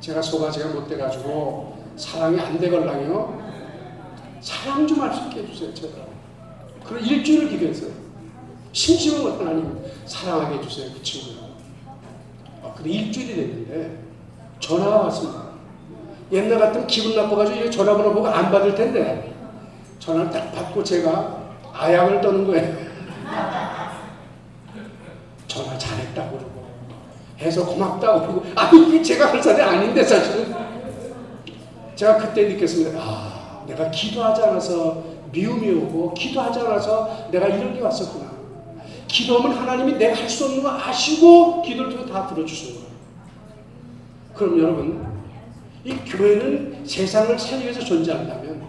[0.00, 3.40] 제가 소가지가 못 돼가지고 사랑이 안 되걸랑요.
[4.40, 5.94] 사랑 좀 할 수 있게 해주세요 제가.
[6.84, 7.90] 그럼 일주일을 기도했어요.
[8.72, 11.40] 심심한 하나님 사랑하게 해주세요 그 친구를.
[12.62, 13.98] 아, 근데 일주일이 됐는데
[14.60, 15.50] 전화가 왔습니다.
[16.32, 19.34] 옛날 같으면 기분 나빠가지고 전화번호 보고 안 받을 텐데
[19.98, 21.40] 전화를 딱 받고 제가
[21.72, 22.76] 아양을 떠는 거예요.
[25.46, 26.60] 전화 잘했다고 그러고
[27.38, 30.54] 해서 고맙다고 그러고 아니 이게 제가 할 사람이 아닌데 사실은
[31.96, 32.98] 제가 그때 느꼈습니다.
[33.00, 38.29] 아 내가 기도하지 않아서 미움이 오고 기도하지 않아서 내가 이런 게 왔었구나.
[39.10, 42.90] 기도하면 하나님이 내가 할 수 없는 거 아시고 기도를 통해 다 들어주시는 거예요.
[44.34, 45.06] 그럼 여러분
[45.84, 48.62] 이 교회는 세상을 살기 위해서 존재한다면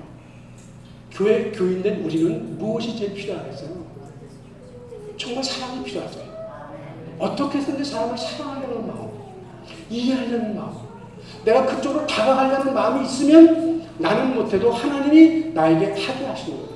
[1.12, 3.82] 교회 교인된 우리는 무엇이 제일 필요하겠어요?
[5.18, 6.20] 정말 사랑이 필요하죠.
[7.20, 9.12] 어떻게 해서든 사람을 사랑하려는 마음,
[9.90, 10.72] 이해하려는 마음,
[11.46, 16.71] 내가 그쪽으로 다가가려는 마음이 있으면 나는 못해도 하나님이 나에게 하게 하시는 거예요.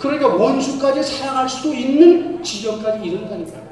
[0.00, 3.70] 그러니까 원수까지 사랑할 수도 있는 지경까지 이른다니까요.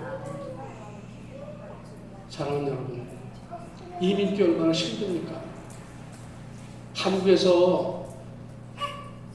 [2.29, 3.09] 사랑하는 여러분,
[3.99, 5.41] 이민기 얼마나 힘듭니까?
[6.95, 8.05] 한국에서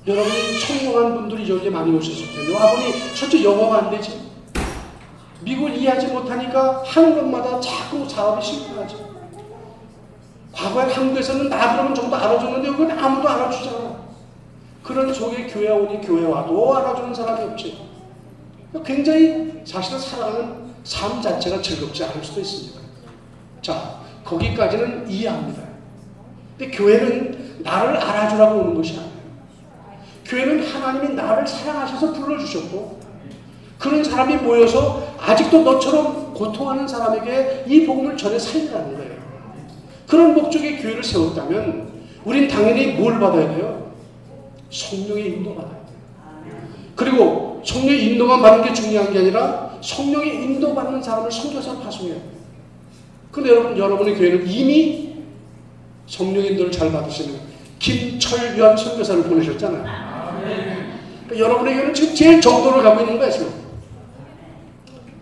[0.06, 4.30] 여러분이 성공한 분들이 여기에 많이 오셨을 텐데 아버님 첫째 영어가 안 되지
[5.42, 8.98] 미국을 이해하지 못하니까 하는 것마다 자꾸 사업이 실패하지
[10.52, 13.93] 과거에 한국에서는 나 그러면 정도 알아줬는데 여기는 아무도 알아주잖아
[14.84, 17.78] 그런 속에 교회 오니 교회 와도 알아주는 사람이 없지
[18.86, 22.80] 굉장히 사실은 살아가는 삶 자체가 즐겁지 않을 수도 있습니다
[23.62, 25.64] 자 거기까지는 이해합니다
[26.58, 29.14] 근데 교회는 나를 알아주라고 오는 것이 아니에요
[30.26, 33.04] 교회는 하나님이 나를 사랑하셔서 불러주셨고
[33.84, 39.14] 그런 사람이 모여서 아직도 너처럼 고통하는 사람에게 이 복음을 전해 살리라는 거예요.
[40.08, 41.92] 그런 목적의 교회를 세웠다면
[42.24, 43.83] 우린 당연히 뭘 받아야 돼요?
[44.74, 45.84] 성령의 인도 받아야 돼요.
[46.96, 52.34] 그리고 성령의 인도만 받는 게 중요한 게 아니라 성령의 인도 받는 사람을 성교사 파송해야 돼요.
[53.32, 55.14] 근데 여러분, 여러분의 교회는 이미
[56.08, 57.40] 성령 인도를 잘 받으시는
[57.80, 59.84] 김철규한 선교사를 보내셨잖아요.
[61.28, 63.52] 그러니까 여러분에게는 지금 제일 정도를 가고 있는 거예요, 지금.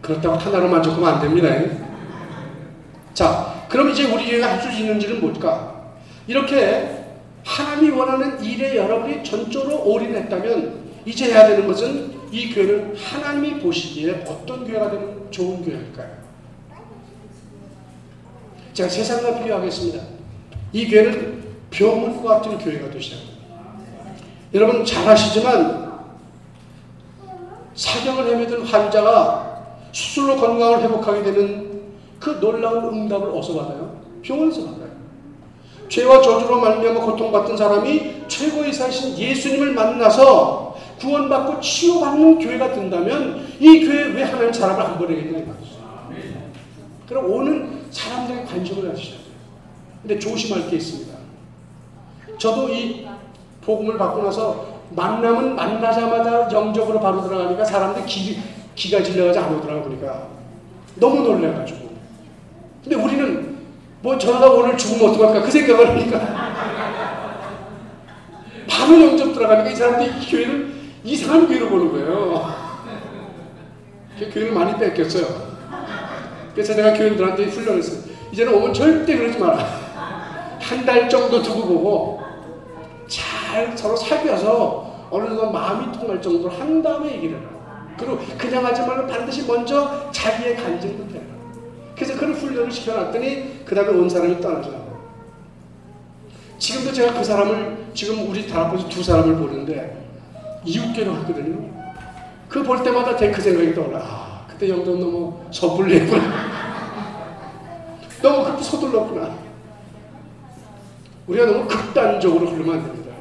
[0.02, 1.48] 그렇다고 하나로 만족하면 안 됩니다.
[3.14, 5.94] 자, 그럼 이제 우리 교회가 할 수 있는 일은 뭘까?
[6.28, 7.01] 이렇게
[7.46, 14.66] 하나님이 원하는 일에 여러분이 전적으로 올인했다면 이제 해야 되는 것은 이 교회는 하나님이 보시기에 어떤
[14.66, 16.22] 교회가 되면 좋은 교회일까요?
[18.74, 20.04] 제가 세상과 비교하겠습니다.
[20.72, 23.18] 이 교회는 병원과 같은 교회가 됩니다.
[24.54, 25.92] 여러분 잘 아시지만
[27.74, 31.82] 사경을 헤매던 환자가 수술로 건강을 회복하게 되는
[32.20, 34.02] 그 놀라운 응답을 어디서 받아요?
[34.22, 34.92] 병원에서 받아요.
[35.92, 44.06] 죄와 저주로 말미암아 고통받던 사람이 최고의 사신 예수님을 만나서 구원받고 치유받는 교회가 된다면 이 교회
[44.06, 45.54] 왜 하나님 사람을 안 보내겠느냐.
[47.10, 49.32] 그럼 오는 사람들의 관심을 가지셔야 돼요.
[50.02, 51.14] 근데 조심할 게 있습니다.
[52.38, 53.06] 저도 이
[53.62, 58.40] 복음을 받고 나서 만나면 만나자마자 영적으로 바로 들어가니까 사람들 기,
[58.76, 60.28] 기가 질려가지고 안 오더라고 보니까
[60.96, 61.92] 너무 놀래가지고
[62.84, 63.51] 근데 우리는
[64.02, 65.42] 뭐 저러다 오늘 죽으면 어떡할까?
[65.44, 66.52] 그 생각을 하니까.
[68.70, 70.74] 바로 영접 들어가니까 이 사람들이 이 교회를
[71.04, 72.54] 이상한 교회로 보는 거예요.
[74.18, 75.52] 그 교회를 많이 뺏겼어요.
[76.54, 78.12] 그래서 내가 교인들한테 훈련했어요.
[78.32, 79.82] 이제는 오면 절대 그러지 마라.
[80.60, 82.22] 한 달 정도 두고 보고
[83.08, 87.50] 잘 서로 사귀어서 어느 정도 마음이 통할 정도로 한 다음에 얘기를 해라.
[87.98, 91.20] 그리고 그냥 하지 말고 반드시 먼저 자기의 간증부터.
[92.02, 94.98] 그래서 그런 훈련을 시켜놨더니 그 다음에 온 사람이 떠나더라고.
[96.58, 100.04] 지금도 제가 그 사람을 지금 우리 다락방에서 두 사람을 보는데
[100.66, 101.70] 이웃계로 하거든요.
[102.50, 104.00] 그 볼 때마다 그 생각이 떠올라.
[104.00, 106.24] 아, 그때 영도 너무 섣불리구나.
[108.24, 109.38] 너무 그렇게 서둘렀구나.
[111.28, 113.12] 우리가 너무 극단적으로 흐르면 안 됩니다.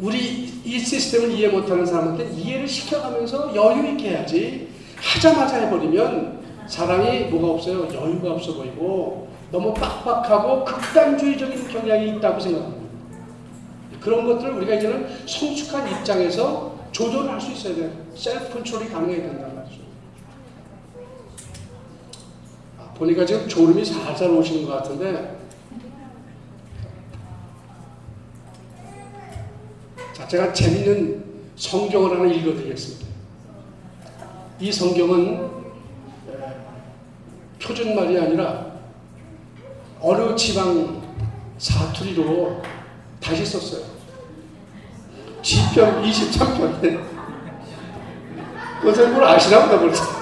[0.00, 0.18] 우리
[0.64, 6.39] 이 시스템을 이해 못하는 사람한테 이해를 시켜가면서 여유 있게 해야지 하자마자 해버리면
[6.70, 7.88] 사람이 뭐가 없어요?
[7.92, 12.80] 여유가 없어 보이고 너무 빡빡하고 극단주의적인 경향이 있다고 생각합니다.
[14.00, 17.90] 그런 것들을 우리가 이제는 성숙한 입장에서 조절할 수 있어야 돼요.
[18.14, 19.80] 셀프 컨트롤이 가능해야 된다는 말이죠.
[22.78, 25.38] 아, 보니까 지금 졸음이 살살 오시는 것 같은데
[30.12, 31.24] 자, 제가 재밌는
[31.56, 33.06] 성경을 하나 읽어드리겠습니다.
[34.60, 35.59] 이 성경은
[37.62, 38.66] 표준말이 아니라
[40.00, 41.02] 어느 지방
[41.58, 42.62] 사투리로
[43.22, 43.84] 다시 썼어요.
[45.42, 47.00] 지편 23편에
[48.80, 50.20] 그것을 뭘 아시나 보다 벌써.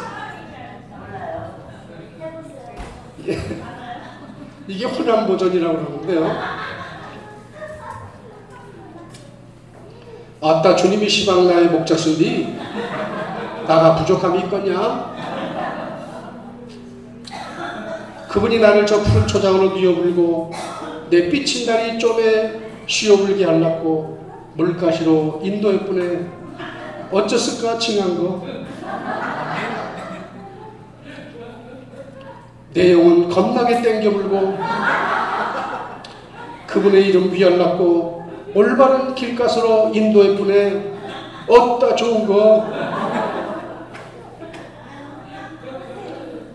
[4.66, 6.58] 이게 호남 버전이라고 그러는데요.
[10.40, 12.58] 아따 주님이 시방 나의 목자신디
[13.66, 15.18] 나가 부족함이 있거냐?
[18.28, 20.50] 그분이 나를 저 푸른 초장으로 뉘어불고
[21.10, 24.18] 내 삐친 다리 좀에 쉬어불게 하려고
[24.54, 26.26] 물가시로 인도에 뿐에
[27.10, 28.46] 어쩌을까 칭한 거.
[32.74, 34.58] 내 영혼 겁나게 땡겨불고
[36.66, 38.24] 그분의 이름 위하려고
[38.54, 40.92] 올바른 길가스로 인도에 보내
[41.48, 42.66] 어따 좋은 거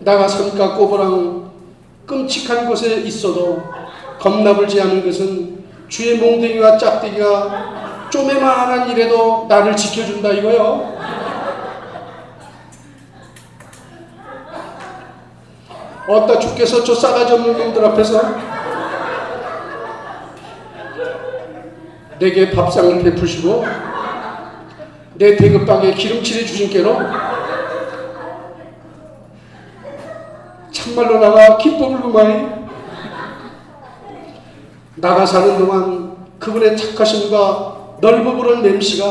[0.00, 1.43] 나가 산가 꼬부랑
[2.06, 3.62] 끔찍한 곳에 있어도
[4.18, 10.94] 겁나불지 않은 것은 주의 몽둥이와 짝대기가 쪼매만한 일에도 나를 지켜준다 이거요.
[16.06, 18.20] 어따 죽겠어 저 싸가지 없는 놈들 앞에서
[22.18, 23.64] 내게 밥상을 베푸시고
[25.14, 26.98] 내 대급방에 기름칠해 주신 게로
[30.84, 32.46] 참말로 나가 기쁨을 누마이
[34.96, 37.96] 나가 사는 동안 그분의 착하심과
[38.36, 39.06] 부른 맴씨가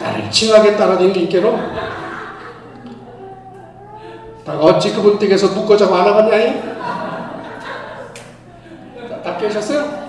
[0.00, 1.58] 나를 칭하게 따라댕긴께로
[4.46, 6.62] 내가 어찌 그분 댁에서 묶어 자고 안 나갔냐니?
[9.22, 10.08] 다 깨셨어요?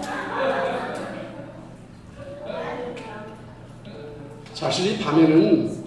[4.53, 5.85] 사실 이 밤에는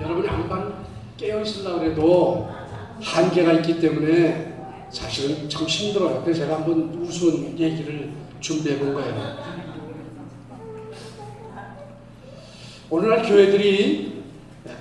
[0.00, 0.74] 여러분이 안반
[1.16, 2.57] 깨어 있으려고 해도
[3.00, 4.54] 한계가 있기 때문에
[4.90, 6.22] 사실은 참 힘들어요.
[6.22, 9.36] 그래서 제가 한번 우스운 얘기를 준비해 본 거예요.
[12.90, 14.22] 오늘날 교회들이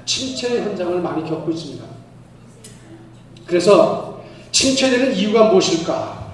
[0.05, 1.83] 침체 현장을 많이 겪고 있습니다.
[3.45, 6.27] 그래서 침체되는 이유가 무엇일까?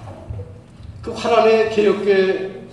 [1.02, 2.64] 그 화란의 개혁교회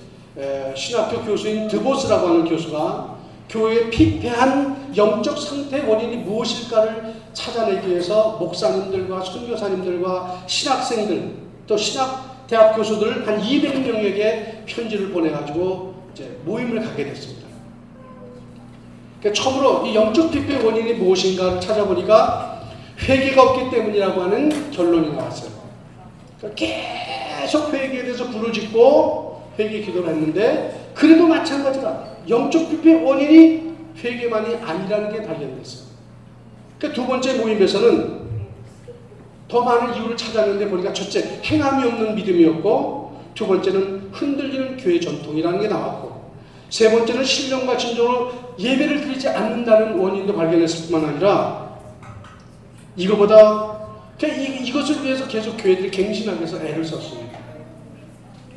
[0.76, 3.11] 신학교 교수인 드보스라고 하는 교수가
[3.52, 11.36] 교회의 피폐한 영적 상태 원인이 무엇일까를 찾아내기 위해서 목사님들과 선교사님들과 신학생들
[11.68, 17.48] 또 신학 대학 교수들 한 200명에게 편지를 보내가지고 이제 모임을 가게 됐습니다.
[19.20, 22.62] 그러니까 처음으로 이 영적 피폐 원인이 무엇인가를 찾아보니까
[23.00, 25.52] 회개가 없기 때문이라고 하는 결론이 나왔어요.
[26.38, 26.66] 그러니까
[27.40, 35.24] 계속 회개에 대해서 부르짖고 회개 기도를 했는데 그래도 마찬가지라 영적 피폐 원인이 회개만이 아니라는 게
[35.24, 35.92] 발견됐어요.
[36.80, 38.22] 그두 번째 모임에서는
[39.48, 45.68] 더 많은 이유를 찾았는데 보니까 첫째 행함이 없는 믿음이었고 두 번째는 흔들리는 교회 전통이라는 게
[45.68, 46.32] 나왔고
[46.70, 51.78] 세 번째는 신령과 진정으로 예배를 드리지 않는다는 원인도 발견했을 뿐만 아니라
[52.96, 53.72] 이거보다
[54.22, 57.40] 이것을 위해서 계속 교회들이 갱신하기 위해서 애를 썼습니다.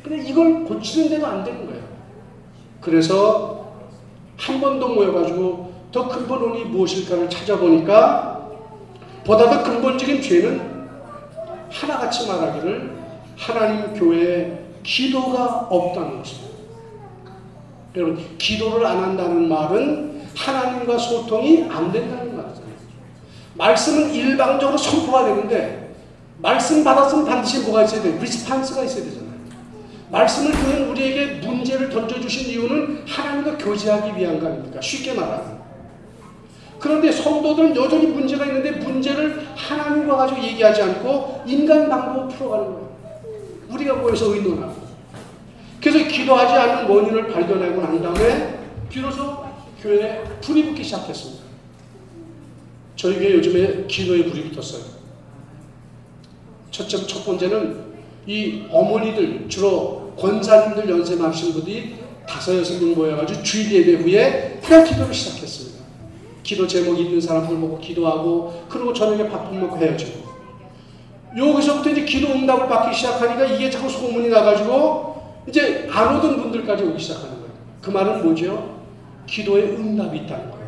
[0.03, 1.81] 근데 이걸 고치는 데도 안 되는 거예요.
[2.79, 3.54] 그래서
[4.37, 8.49] 한 번 더 모여가지고 더 근본 원이 무엇일까를 찾아보니까
[9.25, 10.75] 보다 더 근본적인 죄는
[11.71, 12.91] 하나같이 말하기를
[13.37, 16.55] 하나님 교회에 기도가 없다는 것입니다.
[17.95, 22.75] 여러분, 기도를 안 한다는 말은 하나님과 소통이 안 된다는 말이잖아요.
[23.55, 25.95] 말씀은 일방적으로 선포가 되는데
[26.39, 28.19] 말씀 받았으면 반드시 뭐가 있어야 돼요?
[28.19, 29.24] 리스판스가 있어야 되잖아요.
[30.15, 34.79] 말씀을 그는 우리에게 문제를 던져주신 이유는 하나님과 교제하기 위한 거 아닙니까?
[34.79, 35.59] 쉽게 말하면.
[36.79, 42.95] 그런데 성도들은 여전히 문제가 있는데 문제를 하나님과 가지고 얘기하지 않고 인간 방법으로 풀어가는 거예요.
[43.69, 44.85] 우리가 모여서 의논하고.
[45.81, 48.59] 그래서 기도하지 않는 원인을 발견하고 난 다음에
[48.89, 49.43] 비로소
[49.81, 51.43] 교회에 불이 붙기 시작했습니다.
[52.95, 54.83] 저희 교회 요즘에 기도에 불이 붙었어요.
[56.71, 57.83] 첫째, 첫 번째는
[58.27, 61.95] 이 어머니들, 주로 권사님들 연세 많으신 분들이
[62.27, 65.83] 다섯 여섯 명 모여가지고 주일 예배 후에 그냥 기도를 시작했습니다.
[66.43, 70.25] 기도 제목 있는 사람들 보고 기도하고 그리고 저녁에 밥 먹고 헤어지고
[71.37, 75.15] 여기서부터 이제 기도 응답을 받기 시작하니까 이게 자꾸 소문이 나가지고
[75.47, 77.51] 이제 안 오던 분들까지 오기 시작하는 거예요.
[77.81, 78.79] 그 말은 뭐죠?
[79.27, 80.65] 기도에 응답이 있다는 거예요.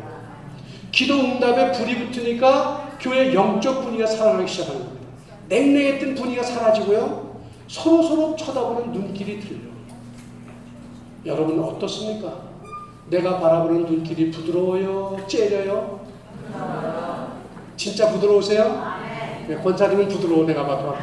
[0.92, 5.06] 기도 응답에 불이 붙으니까 교회 영적 분위기가 살아나기 시작하는 겁니다.
[5.48, 7.27] 냉랭했던 분위기가 사라지고요.
[7.68, 9.68] 서로 서로 쳐다보는 눈길이 틀려.
[11.26, 12.48] 여러분 어떻습니까?
[13.10, 15.18] 내가 바라보는 눈길이 부드러워요?
[15.26, 16.00] 째려요?
[17.76, 18.82] 진짜 부드러우세요?
[19.46, 20.94] 네, 권사님은 부드러워 내가 봐도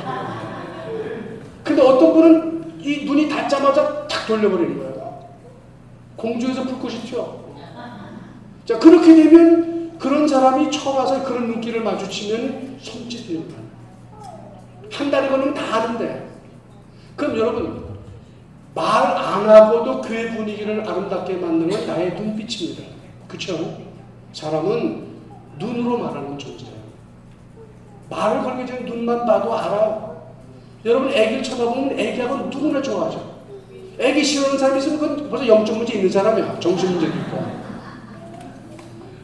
[1.63, 5.25] 근데 어떤 분은 이 눈이 닿자마자 탁 돌려버리는 거예요.
[6.15, 7.45] 공중에서 불꽃이 튀어.
[8.65, 13.55] 자 그렇게 되면 그런 사람이 처음 와서 그런 눈길을 마주치면 손짓입니다.
[14.91, 16.34] 한 달이 걸리면 다 아는데.
[17.15, 17.85] 그럼 여러분
[18.73, 22.83] 말 안 하고도 교회 분위기를 아름답게 만드는 건 나의 눈빛입니다.
[23.27, 23.77] 그렇죠?
[24.31, 25.03] 사람은
[25.59, 26.73] 눈으로 말하는 존재예요.
[28.09, 30.25] 말을 걸기 전에 눈만 봐도 알아요.
[30.85, 33.35] 여러분 애기를 쳐다보면 애기하고 누구나 좋아하죠.
[33.99, 36.59] 애기 싫어하는 사람이 있으면 그건 벌써 영적 문제 있는 사람이야.
[36.59, 37.45] 정신 문제도 있고.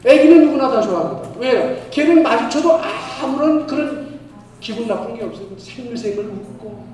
[0.04, 1.38] 애기는 누구나 다 좋아합니다.
[1.38, 1.76] 왜요?
[1.90, 2.80] 걔는 마주쳐도
[3.22, 4.18] 아무런 그런
[4.60, 5.46] 기분 나쁜 게 없어요.
[5.58, 6.91] 생글생글 웃고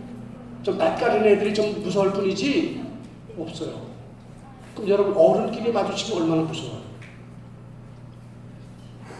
[0.68, 2.84] 좀 낯가린 애들이 좀 무서울 뿐이지
[3.38, 3.80] 없어요.
[4.74, 6.82] 그럼 여러분 어른끼리 마주치면 얼마나 무서워요.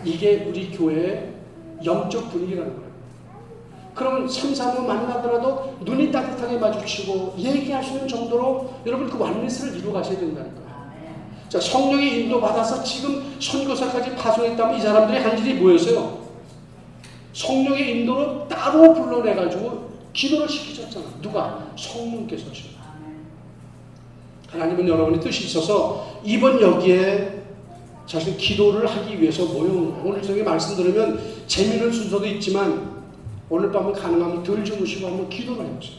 [0.05, 1.33] 이게 우리 교회의
[1.83, 2.89] 영적 분위기라는 거예요.
[3.95, 10.55] 그러면 3, 4분 만나더라도 눈이 따뜻하게 마주치고 얘기하시는 정도로 여러분 그 완리스를 이루어 가셔야 된다는
[10.55, 10.69] 거예요.
[11.49, 16.19] 자, 성령의 인도 받아서 지금 선교사까지 파송했다면 이 사람들이 한 일이 뭐였어요?
[17.33, 19.78] 성령의 인도로 따로 불러내가지고
[20.19, 21.07] 기도를 시키셨잖아.
[21.23, 21.73] 누가?
[21.77, 22.71] 성령께서 지금.
[24.49, 27.45] 하나님은 여러분의 뜻이 있어서 이번 여기에
[28.05, 30.01] 자신 기도를 하기 위해서 모여온.
[30.05, 33.05] 오늘 저녁에 말씀 들으면 재미있는 순서도 있지만
[33.49, 35.99] 오늘 밤은 가능하면 덜 주무시고 한번 기도를 해보세요.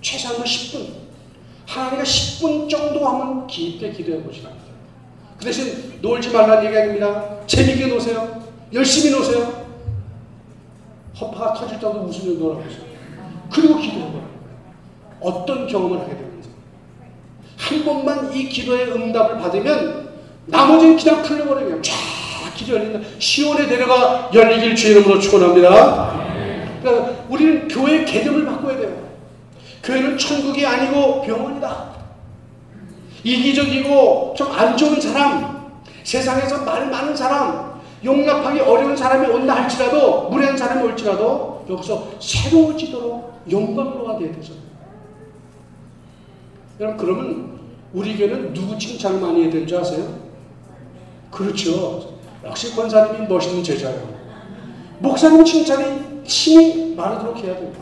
[0.00, 0.86] 최소한 10분.
[1.66, 4.64] 하나님과 10분 정도 한번 깊게 기도해 보시랍니다.
[5.38, 7.46] 그 대신 놀지 말라는 얘기 아닙니다.
[7.46, 8.42] 재밌게 노세요.
[8.72, 9.66] 열심히 노세요.
[11.20, 12.93] 허파가 터질 정도 웃으며 놀아보세요.
[13.54, 14.24] 그리고 기도해봐요.
[15.20, 16.48] 어떤 경험을 하게 됩니다.
[17.56, 20.08] 한 번만 이 기도의 응답을 받으면
[20.46, 21.80] 나머지는 그냥 풀려버려요.
[21.80, 21.92] 쫙
[22.68, 23.00] 열린다.
[23.18, 26.24] 시온의 대로가 열리길 주의 이름으로 축원합니다.
[26.82, 29.04] 그러니까 우리는 교회 개념을 바꿔야 돼요.
[29.82, 31.94] 교회는 천국이 아니고 병원이다.
[33.24, 35.72] 이기적이고 좀 안 좋은 사람,
[36.04, 44.18] 세상에서 말 많은 사람, 용납하기 어려운 사람이 온다 할지라도, 무례한 사람이 올지라도 여기서 새로워지도록 영광로가
[44.18, 44.54] 되야 되죠.
[46.80, 47.60] 여러분, 그러면
[47.92, 50.18] 우리 교회는 누구 칭찬을 많이 해야 되는 줄 아세요?
[51.30, 52.14] 그렇죠.
[52.44, 54.14] 역시 권사님이 멋있는 제자예요.
[54.98, 57.80] 목사님 칭찬이 힘이 많도록 해야 됩니다.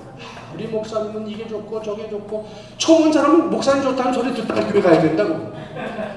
[0.55, 2.47] 우리 목사님은 이게 좋고 저게 좋고
[2.77, 5.53] 처음 온 사람은 목사님 좋다는 소리 듣다가 교회 가야 된다고.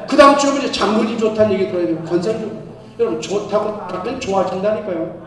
[0.10, 2.66] 그 다음 주에 이제 장로님 좋다는 얘기 들어야 되고 권사님 좋
[3.00, 5.26] 여러분 좋다고 하면 좋아진다니까요.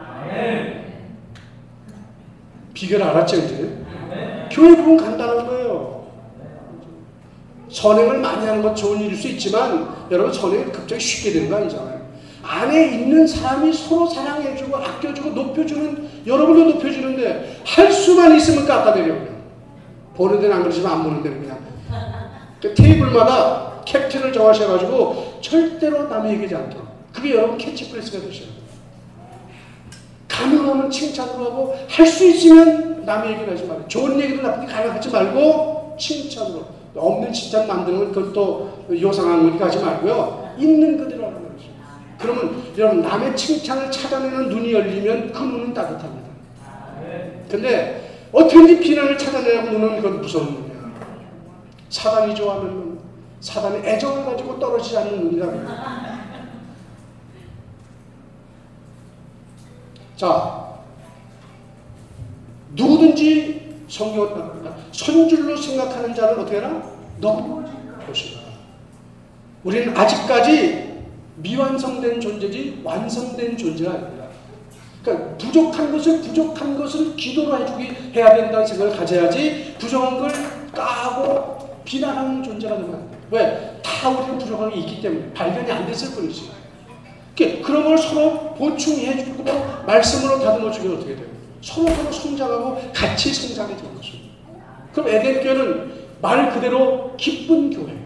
[2.75, 3.79] 비결 알았죠 이제?
[4.51, 6.07] 교회 부분 간단한 거예요.
[7.71, 11.99] 선행을 많이 하는 건 좋은 일일 수 있지만 여러분 선행이 갑자기 쉽게 되는 거 아니잖아요.
[12.43, 19.29] 안에 있는 사람이 서로 사랑해주고 아껴주고 높여주는 여러분도 높여주는데 할 수만 있으면 깎아내려요.
[20.17, 21.59] 보는 데는 안 그러지만 안 보는 데는 그냥
[22.61, 28.59] 그 테이블마다 캡틴을 정하셔가지고 절대로 남의 얘기하지 않도록 그게 여러분 캐치프레이즈가 되셔야 돼요.
[30.27, 35.11] 가능하면 칭찬으로 하고 할 수 있으면 남의 얘기를 하지 말고 좋은 얘기도 나쁜 얘기 가능하지
[35.11, 40.55] 말고 칭찬으로 없는 칭찬 만드는 건 그것도 요상한 거니까 하지 말고요.
[40.59, 41.71] 있는 그대로 하는 거죠.
[42.19, 46.29] 그러면 여러분 남의 칭찬을 찾아내는 눈이 열리면 그 눈은 따뜻합니다.
[47.51, 50.93] 근데 어떻게든 비난을 찾아내려고 눈은 그건 무서운 눈이야.
[51.89, 52.99] 사단이 좋아하는 눈,
[53.41, 56.09] 사단의 애정을 가지고 떨어지지 않는 눈이다.
[60.17, 60.68] 자,
[62.75, 64.77] 누구든지 성경을 따릅니다.
[64.93, 66.83] 선줄로 생각하는 자를 어떻게 하나?
[67.21, 67.73] 넘어질
[68.07, 68.41] 것이다.
[69.65, 70.89] 우리는 아직까지
[71.37, 74.25] 미완성된 존재지 완성된 존재가 아닙니다.
[75.03, 80.31] 그러니까 부족한 것을 부족한 것을 기도로 해주기 해야 된다는 생각을 가져야지 부정한 걸
[80.73, 83.09] 까고 비난하는 존재가 되면.
[83.31, 83.81] 왜?
[83.83, 86.51] 다 우리는 부족한 게 있기 때문에 발견이 안 됐을 뿐이지.
[87.63, 89.45] 그런 걸 서로 보충해 주고
[89.87, 91.38] 말씀으로 다듬어 주면 어떻게 돼요?
[91.61, 94.35] 서로 성장하고 같이 성장해 주는 것입니다.
[94.93, 97.99] 그럼 에덴 교회는 말 그대로 기쁜 교회예요.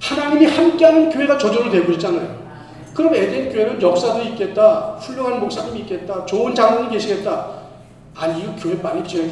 [0.00, 2.44] 하나님이 함께하는 교회가 저절로 되고 있잖아요.
[2.92, 7.64] 그럼 에덴 교회는 역사도 있겠다, 훌륭한 목사님이 있겠다, 좋은 장로님 계시겠다.
[8.14, 9.28] 아니 이 교회 빨리 지어야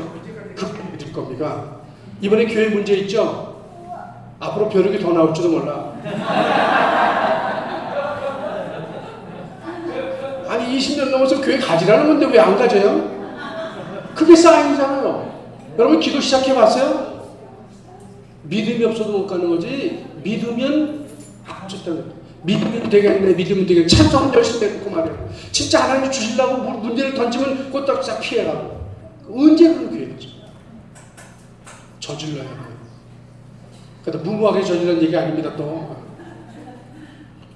[0.57, 1.81] 급해질 겁니까?
[2.21, 3.63] 이번에 교회 문제 있죠?
[4.41, 5.93] 앞으로 벼룩이 더 나올지도 몰라.
[10.53, 13.11] 아니 20년 넘어서 교회 가지라는 건데 왜 안 가져요?
[14.15, 15.33] 그게 사인이잖아요.
[15.79, 17.31] 여러분 기도 시작해 봤어요?
[18.43, 20.05] 믿음이 없어도 못 가는 거지.
[20.23, 21.07] 믿으면
[21.47, 23.33] 아무튼 믿으면 되겠네.
[23.33, 23.87] 믿으면 되겠네.
[23.87, 25.31] 찬송 열심히 해놓고 말이에요.
[25.53, 27.73] 진짜 하나님 주시려고 문제를 던지면
[28.03, 28.83] 싹 피해가고.
[29.31, 30.29] 언제 그런 교회죠?
[31.99, 32.73] 저질러야 돼요.
[34.05, 35.97] 그래도 무모하게 저지른 얘기 아닙니다 또.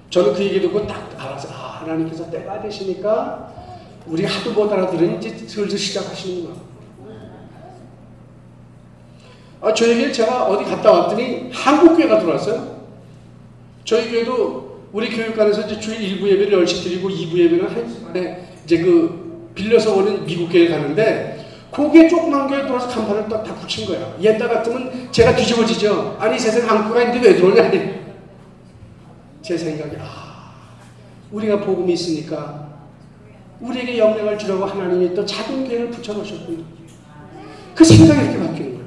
[0.09, 3.53] 저는 그 얘기 듣고 딱 알아서 아 하나님께서 때가 되시니까
[4.05, 6.55] 우리 하도 못 알아들으니 이제 슬슬 시작하시는구나.
[9.59, 12.77] 아, 저에게 제가 어디 갔다 왔더니 한국교회가 들어왔어요.
[13.83, 18.77] 저희 교회도 우리 교육관에서 이제 주일 1부 예배를 10시 드리고 2부 예배는 한 시간에 이제
[18.79, 24.15] 그 빌려서 오는 미국 교회 가는데 거기에 조그만 교회 들어와서 간판을 딱 다 붙인 거야.
[24.21, 26.15] 옛날 같으면 제가 뒤집어지죠.
[26.19, 27.96] 아니 세상 한국가 있는데 왜 들어오냐.
[29.47, 30.51] 제 생각이 아
[31.31, 32.67] 우리가 복음이 있으니까
[33.61, 36.65] 우리에게 영향을 주려고 하나님이 또 작은 교회를 붙여놓으셨군요.
[37.73, 38.85] 그 생각이 이렇게 바뀌는 거예요.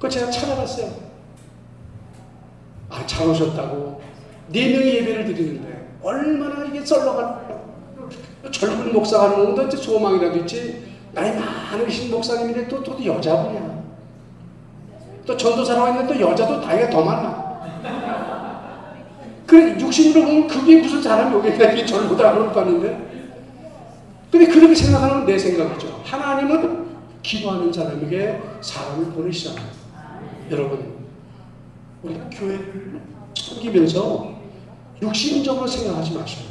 [0.00, 0.90] 그 제가 찾아봤어요.
[2.88, 4.00] 아, 잘 오셨다고.
[4.48, 7.34] 네 명이 예배를 드리는데, 얼마나 이게 썰러가는
[8.50, 10.94] 젊은 목사가 하는 건데, 소망이라도 있지.
[11.12, 13.84] 나이 많으신 목사님인데 또, 또 여자분이야.
[15.26, 17.43] 또 전도사라고 했는데 또 여자도 나이가 더 많아.
[19.46, 21.72] 그래, 육신으로 보면 그게 무슨 사람이 오겠냐.
[21.72, 23.14] 이게 그럴 거 아닌데.
[24.30, 26.02] 근데 그렇게 생각하는 내 생각이죠.
[26.04, 26.86] 하나님은
[27.22, 29.66] 기도하는 사람에게 사람을 보내시잖아요.
[30.50, 30.94] 여러분,
[32.02, 33.00] 우리가 교회를
[33.34, 34.34] 섬기면서
[35.02, 36.46] 육신적으로 생각하지 마셔요.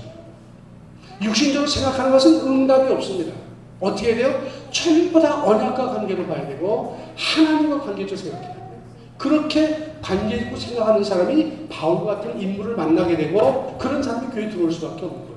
[1.21, 3.33] 육신적으로 생각하는 것은 응답이 없습니다.
[3.79, 4.41] 어떻게 돼요?
[4.71, 8.81] 전부 다 언약과 관계로 봐야 되고 하나님과 관계로 생각해야 돼요.
[9.17, 15.05] 그렇게 관계 있고 생각하는 사람이 바울 같은 인물을 만나게 되고 그런 사람이 교회 들어올 수밖에
[15.05, 15.33] 없는 거예요.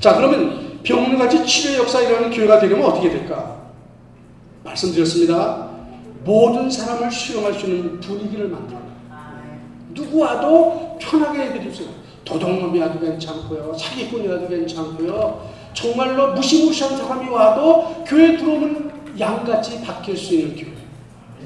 [0.00, 3.58] 자 그러면 병문같이 치료 역사 일어나는 교회가 되려면 어떻게 될까?
[4.64, 5.68] 말씀드렸습니다.
[6.24, 8.78] 모든 사람을 수용할 수 있는 분위기를 만들어.
[9.94, 11.90] 누구 와도 편하게 해드립시다.
[12.24, 13.72] 도둑놈이 와도 괜찮고요.
[13.74, 15.48] 사기꾼이 와도 괜찮고요.
[15.72, 20.77] 정말로 무시무시한 사람이 와도 교회 들어오면 양같이 바뀔 수 있는 교회.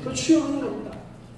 [0.05, 0.91] 그 수용하는 겁니다.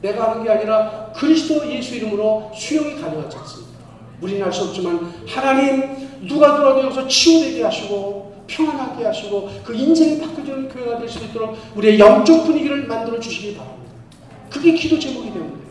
[0.02, 3.74] 내가 하는 게 아니라 그리스도 예수 이름으로 수용이 가능하지 않습니다.
[4.20, 10.98] 우리는 할수 없지만 하나님 누가 들어도 여기서 치유되게 하시고 평안하게 하시고 그 인생이 바뀌어지는 교회가
[10.98, 13.92] 될 수 있도록 우리의 영적 분위기를 만들어 주시기 바랍니다.
[14.50, 15.64] 그게 기도 제목이 됩니다.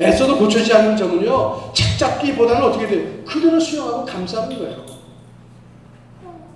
[0.00, 3.24] 애써도 고쳐지지 않는 점은요, 책 잡기보다는 어떻게 돼요?
[3.24, 4.86] 그대로 수용하고 감사하는 거예요.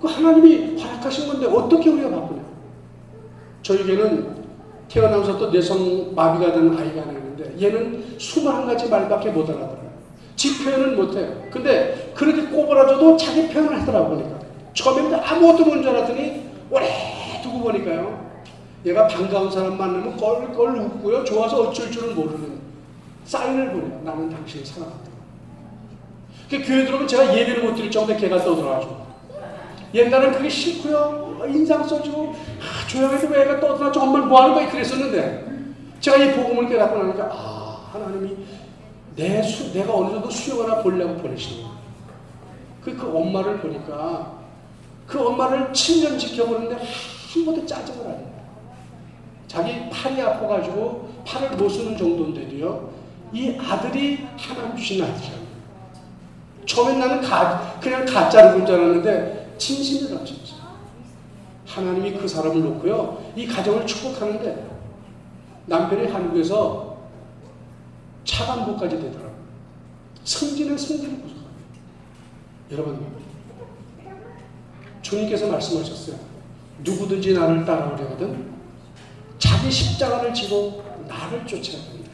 [0.01, 2.41] 그 하나님이 허락하신 건데 어떻게 우리가 바꾸냐?
[3.63, 4.43] 저에게는
[4.89, 9.91] 태어나면서 또 뇌성 마비가 된 아이가 하나 있는데 얘는 21가지 말밖에 못 알아들어요.
[10.35, 11.43] 지 표현은 못해요.
[11.49, 14.39] 근데 그렇게 꼬부라져도 자기 표현을 하더라고 보니까.
[14.73, 16.87] 처음에는 아무것도 모르는 줄 알았더니 오래
[17.41, 18.31] 두고 보니까요.
[18.85, 21.23] 얘가 반가운 사람 만나면 껄껄 웃고요.
[21.23, 22.59] 좋아서 어쩔 줄은 모르는
[23.25, 24.01] 사인을 보내요.
[24.03, 25.13] 나는 당신을 사랑한다.
[26.49, 29.03] 그 교회 들어오면 제가 예배를 못 드릴 정도에 걔가 떠들어가지고.
[29.93, 31.32] 옛날엔 그게 싫고요.
[31.47, 35.53] 인상 써주고 아, 조용해도 왜 애가 떠들어가지고 엄마를 뭐하는 거야 그랬었는데
[35.99, 38.35] 제가 이 복음을 깨닫고 나니까 아 하나님이
[39.15, 41.77] 내 수, 내가 어느 정도 수용하나 보려고 보내시는 거예요.
[42.83, 44.33] 그, 그 엄마를 보니까
[45.07, 48.33] 그 엄마를 7년 지켜보는데 한 번도 짜증을 안 해요.
[49.47, 52.89] 자기 팔이 아파가지고 팔을 못 쓰는 정도인데도요.
[53.31, 55.43] 이 아들이 하나님 주신 아들이에요.
[56.65, 60.55] 처음엔 나는 가, 그냥 가짜를 본줄 알았는데 진심이라 진짜.
[61.73, 63.33] 하나님이 그 사람을 놓고요.
[63.35, 64.69] 이 가정을 축복하는데
[65.65, 66.97] 남편이 한국에서
[68.25, 69.33] 차관보까지 되더라고요.
[70.23, 71.43] 승진은 승진을 부족합니다.
[72.71, 73.05] 여러분,
[75.01, 76.15] 주님께서 말씀하셨어요.
[76.83, 78.53] 누구든지 나를 따라오려거든
[79.39, 82.11] 자기 십자가를 지고 나를 쫓아야 됩니다.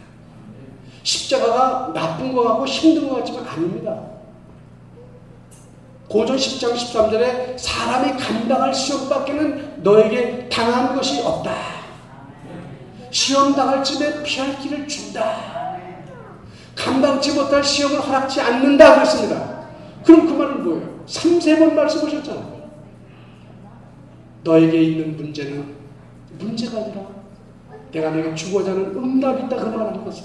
[1.03, 4.18] 십자가가 나쁜 것 같고 힘든 것 같지만 아닙니다.
[6.09, 11.53] 고전 10장 13절에 사람이 감당할 시험밖에는 너에게 당한 것이 없다.
[13.11, 15.69] 시험 당할 쯤에 피할 길을 준다.
[16.75, 19.67] 감당치 못할 시험을 허락지 않는다 그랬습니다.
[20.03, 21.03] 그럼 그 말은 뭐예요?
[21.05, 22.59] 3, 세번 말씀하셨잖아요.
[24.43, 25.75] 너에게 있는 문제는
[26.39, 27.01] 문제가 아니라
[27.91, 30.23] 내가 내가 주고자 하는 응답이 있다 그 말하는 거죠.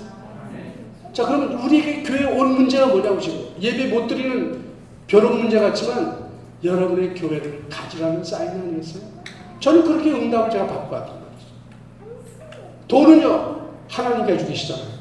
[1.13, 4.64] 자 그러면 우리에게 교회 온 문제가 뭐냐고 지금 예배 못 드리는
[5.15, 6.29] 벼룩 문제 같지만
[6.65, 9.05] 여러분의 교회를 가지라는 사인 아니겠어요?
[9.61, 11.47] 저는 그렇게 응답을 제가 받고 왔단 말이죠.
[12.89, 14.95] 돈은요 하나님께 주시잖아요.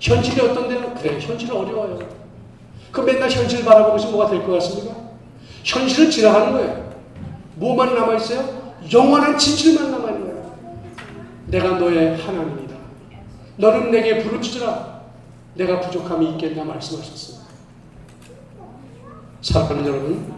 [0.00, 0.92] 현실이 어떤데요?
[1.00, 2.00] 그래 현실은 어려워요.
[2.90, 4.96] 그 맨날 현실 바라보고 있으면 뭐가 될 것 같습니까?
[5.62, 6.92] 현실은 지나가는 거예요.
[7.54, 8.74] 뭐만 남아있어요?
[8.92, 10.56] 영원한 진실만 남아있는 거예요.
[11.46, 12.74] 내가 너의 하나님이다.
[13.58, 14.91] 너는 내게 부르짖으라.
[15.54, 17.46] 내가 부족함이 있겠냐 말씀하셨습니다.
[19.42, 20.32] 사랑하는 여러분,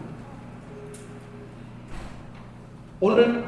[3.01, 3.45] 오늘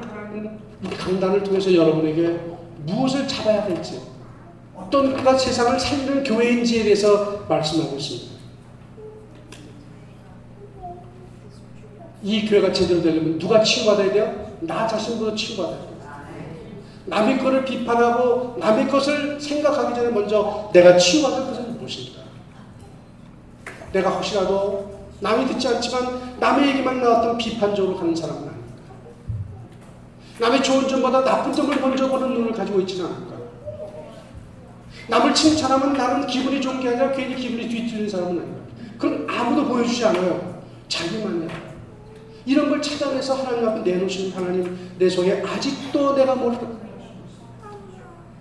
[0.98, 2.40] 강단을 통해서 여러분에게
[2.84, 4.00] 무엇을 잡아야 될지,
[4.76, 8.36] 어떤 그가 세상을 살리는 교회인지에 대해서 말씀하고 있습니다.
[12.22, 14.56] 이 교회가 제대로 되려면 누가 치유받아야 돼요?
[14.60, 15.96] 나 자신부터 치유받아야 돼요.
[17.06, 21.55] 남의 것을 비판하고 남의 것을 생각하기 전에 먼저 내가 치유받을?
[23.96, 28.56] 내가 혹시라도 남이 듣지 않지만 남의 얘기만 나왔던 비판적으로 가는 사람은 아닌가?
[30.38, 33.36] 남의 좋은 점보다 나쁜 점을 먼저 보는 눈을 가지고 있지는 않을까?
[35.08, 38.60] 남을 칭찬하면 나는 기분이 좋은 게 아니라 괜히 기분이 뒤틀리는 사람은 아닌가?
[38.98, 40.62] 그럼 아무도 보여주지 않아요.
[40.88, 41.48] 자기만이야.
[42.44, 46.76] 이런 걸 찾아내서 하나님 앞에 내놓으신 하나님 내 속에 아직도 내가 모르고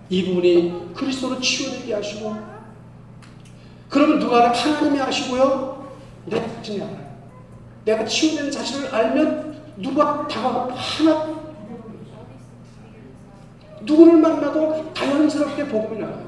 [0.10, 2.55] 이 부분이 그리스도로 치유되게 하시고
[3.90, 5.88] 그러면 누가 하나님이 하시고요
[6.26, 7.06] 내 자신이 알아요
[7.86, 11.36] 내가 치유된 자신을 알면 누가 다가가고 하나
[13.82, 16.26] 누구를 만나도 자연스럽게 복음이 나가요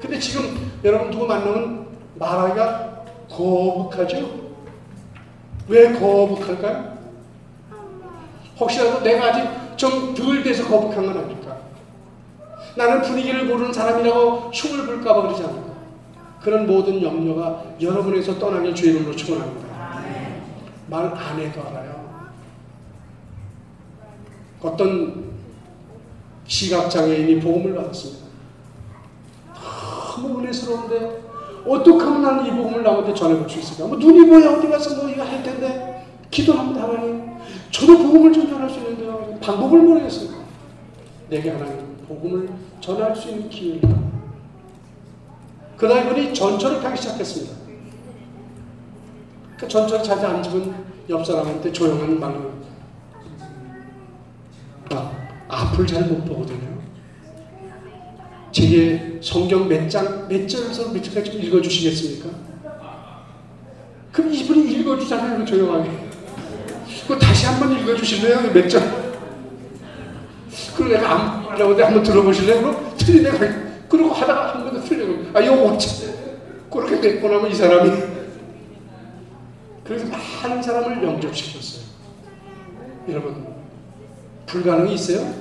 [0.00, 4.42] 근데 지금 여러분 누구 만나면 말하기가 거북하죠
[5.68, 6.92] 왜 거북할까요?
[8.58, 11.56] 혹시라도 내가 아직 좀 덜 돼서 거북한 건 아닐까?
[12.76, 15.71] 나는 분위기를 모르는 사람이라고 흉을 불까봐 그러지 않을까?
[16.42, 19.68] 그런 모든 염려가 여러분에서 떠나길 주의 이름으로 축원합니다.
[20.88, 22.02] 말 안 해도 알아요.
[24.60, 25.32] 어떤
[26.46, 28.22] 시각장애인이 복음을 받았습니다.
[30.16, 31.22] 너무 은혜스러운데
[31.66, 33.86] 어떻게 하면 나는 이 복음을 남한테 전해볼 수 있을까?
[33.86, 37.32] 뭐 눈이 뭐야 어디 가서 뭐 이거 할 텐데 기도합니다 하나님.
[37.70, 39.38] 저도 복음을 좀 전할 수 있는데요.
[39.40, 40.42] 방법을 모르겠어요.
[41.30, 42.48] 내게 하나님 복음을
[42.80, 43.80] 전할 수 있는 기회를
[45.82, 47.56] 그날 그분이 전철을 타기 시작했습니다.
[49.58, 52.52] 그 전철에 자주 앉으면 옆 사람한테 조용한 말로
[54.90, 55.10] 아,
[55.48, 56.80] 앞을 잘 못 보거든요.
[58.52, 62.30] 제게 성경 몇 장, 몇 절에서 몇 절까지 좀 읽어주시겠습니까?
[64.12, 65.90] 그럼 이분이 읽어주잖아요, 조용하게.
[67.08, 68.52] 그 다시 한번 읽어주실래요?
[68.52, 68.82] 몇 절?
[70.76, 72.62] 그리고 내가 안 말하고 한번 들어보실래요?
[72.62, 73.38] 그럼 내가
[73.88, 76.12] 그러고 하다가 틀려고 아 이거 어째
[76.70, 77.90] 그렇게 됐고 나면 이 사람이
[79.84, 81.84] 그래서 많은 사람을 영접시켰어요.
[83.08, 83.46] 여러분
[84.46, 85.34] 불가능이 있어요?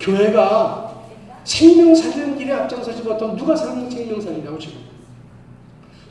[0.00, 1.02] 교회가
[1.44, 4.78] 생명 살리는 길에 앞장서지 못하면 누가 사는 생명 살리냐고 지금.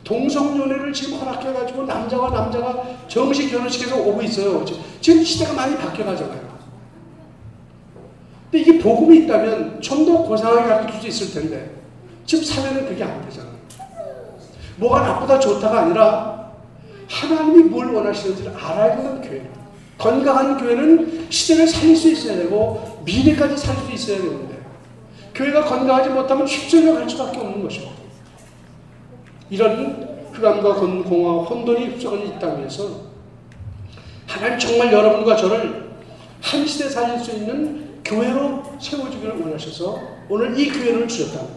[0.03, 4.63] 동성연애를 지금 허락해가지고 남자와 남자가 정식 결혼식에서 오고 있어요.
[5.01, 6.47] 지금 시대가 많이 바뀌어가잖아요.
[8.49, 11.71] 근데 이게 복음이 있다면 좀 더 고상하게 가르칠 수 있을 텐데
[12.27, 13.55] 지금 사회는 그게 안 되잖아요.
[14.75, 16.51] 뭐가 나쁘다 좋다가 아니라
[17.09, 19.57] 하나님이 뭘 원하시는지를 알아야 되는 교회입니다.
[19.97, 24.59] 건강한 교회는 시대를 살릴 수 있어야 되고 미래까지 살 수 있어야 되는데
[25.33, 27.89] 교회가 건강하지 못하면 휩쓸려 갈 수밖에 없는 것이고
[29.49, 33.07] 이런 흑암과 공허와 혼돈이 흡수하는 이 땅에서
[34.27, 35.87] 하나님 정말 여러분과 저를
[36.41, 39.99] 한 시대 살릴 수 있는 교회로 세워주기를 원하셔서
[40.29, 41.56] 오늘 이 교회를 주셨다.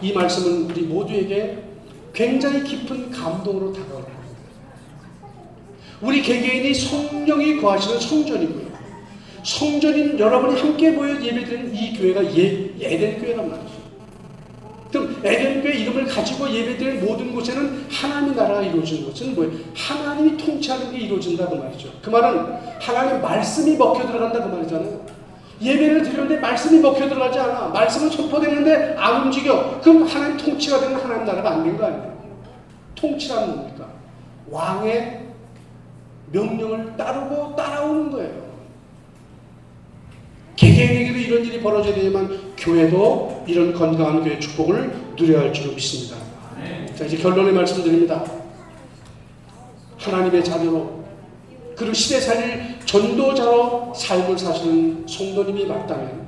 [0.00, 1.58] 이 말씀은 우리 모두에게
[2.12, 4.18] 굉장히 깊은 감동으로 다가옵니다.
[6.00, 8.68] 우리 개개인이 성령이 거하시는 성전이고요.
[9.42, 13.78] 성전인 여러분이 함께 모여 예배드리는 이 교회가 예, 에덴 교회란 말이죠.
[14.92, 19.52] 그럼 에덴 교회 이름을 가지고 예배드리는 모든 곳에는 하나님의 나라가 이루어지는 것은 뭐예요?
[19.74, 21.92] 하나님이 통치하는 게 이루어진다 그 말이죠.
[22.02, 22.46] 그 말은
[22.80, 25.17] 하나님 말씀이 먹혀 들어간다 그 말이잖아요.
[25.60, 27.68] 예배를 드리는데 말씀이 먹혀 들어가지 않아.
[27.68, 29.80] 말씀은 선포되는데 안 움직여.
[29.82, 32.16] 그럼 하나님 통치가 되는 하나님 나라가 안 된 거 아니에요?
[32.94, 33.86] 통치란 뭡니까?
[34.50, 35.20] 왕의
[36.32, 38.48] 명령을 따르고 따라오는 거예요.
[40.56, 46.16] 개개인에게도 이런 일이 벌어져야 되지만 교회도 이런 건강한 교회 축복을 누려야 할줄 믿습니다.
[46.96, 48.24] 자 이제 결론의 말씀드립니다.
[49.98, 50.97] 하나님의 자녀로
[51.78, 56.26] 그리고 시대 살릴 전도자로 삶을 사시는 성도님이 맞다면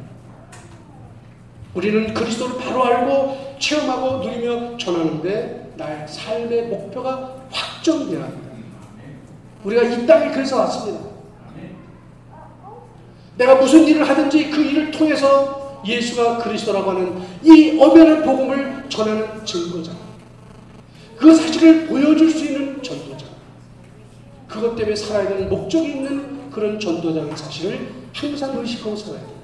[1.74, 8.50] 우리는 그리스도를 바로 알고 체험하고 누리며 전하는데 나의 삶의 목표가 확정되어야 합니다.
[9.64, 11.10] 우리가 이 땅에 그래서 왔습니다.
[13.36, 19.92] 내가 무슨 일을 하든지 그 일을 통해서 예수가 그리스도라고 하는 이 엄연한 복음을 전하는 증거자.
[21.16, 22.69] 그 사실을 보여줄 수 있는.
[24.50, 29.40] 그것 때문에 살아야 되는 목적이 있는 그런 전도자의 사실을 항상 의식하고 살아야 돼요.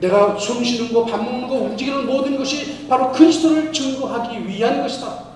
[0.00, 5.26] 내가 숨 쉬는 거, 밥 먹는 거, 움직이는 모든 것이 바로 그리스도를 증거하기 위한 것이다.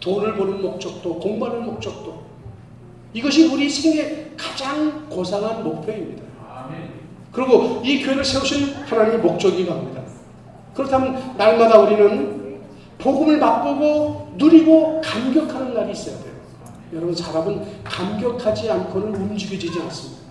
[0.00, 2.24] 돈을 버는 목적도, 공부하는 목적도,
[3.14, 6.24] 이것이 우리 생의 가장 고상한 목표입니다.
[7.30, 10.02] 그리고 이 교회를 세우신 하나님의 목적이 갑니다.
[10.74, 12.41] 그렇다면 날마다 우리는
[13.02, 16.32] 복음을 맛보고 누리고 감격하는 날이 있어야 돼요.
[16.92, 20.22] 여러분 사람은 감격하지 않고는 움직여지지 않습니다.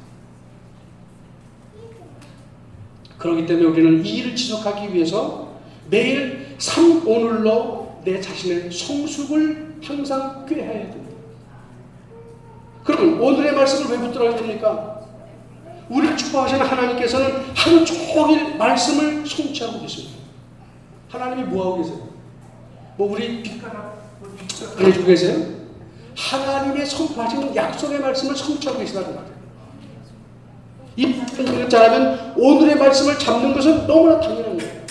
[3.17, 5.49] 그렇기 때문에 우리는 이 일을 지속하기 위해서
[5.89, 11.11] 매일 삶 오늘로 내 자신의 성숙을 항상 꾀해야 됩니다.
[12.83, 15.01] 그러면 오늘의 말씀을 왜 붙들어야 됩니까?
[15.89, 20.15] 우리를 축복하시는 하나님께서는 하루 종일 말씀을 성취하고 계십니다.
[21.09, 22.10] 하나님이 뭐하고 계세요?
[23.01, 23.43] 뭐 우리
[24.79, 25.43] 해주고 계세요?
[26.15, 29.35] 하나님의 선포하시는 약속의 말씀을 성취하고 계시다는 말이에요.
[30.97, 34.81] 이 말씀을 잘하면 오늘의 말씀을 잡는 것은 너무나 당연한 거예요.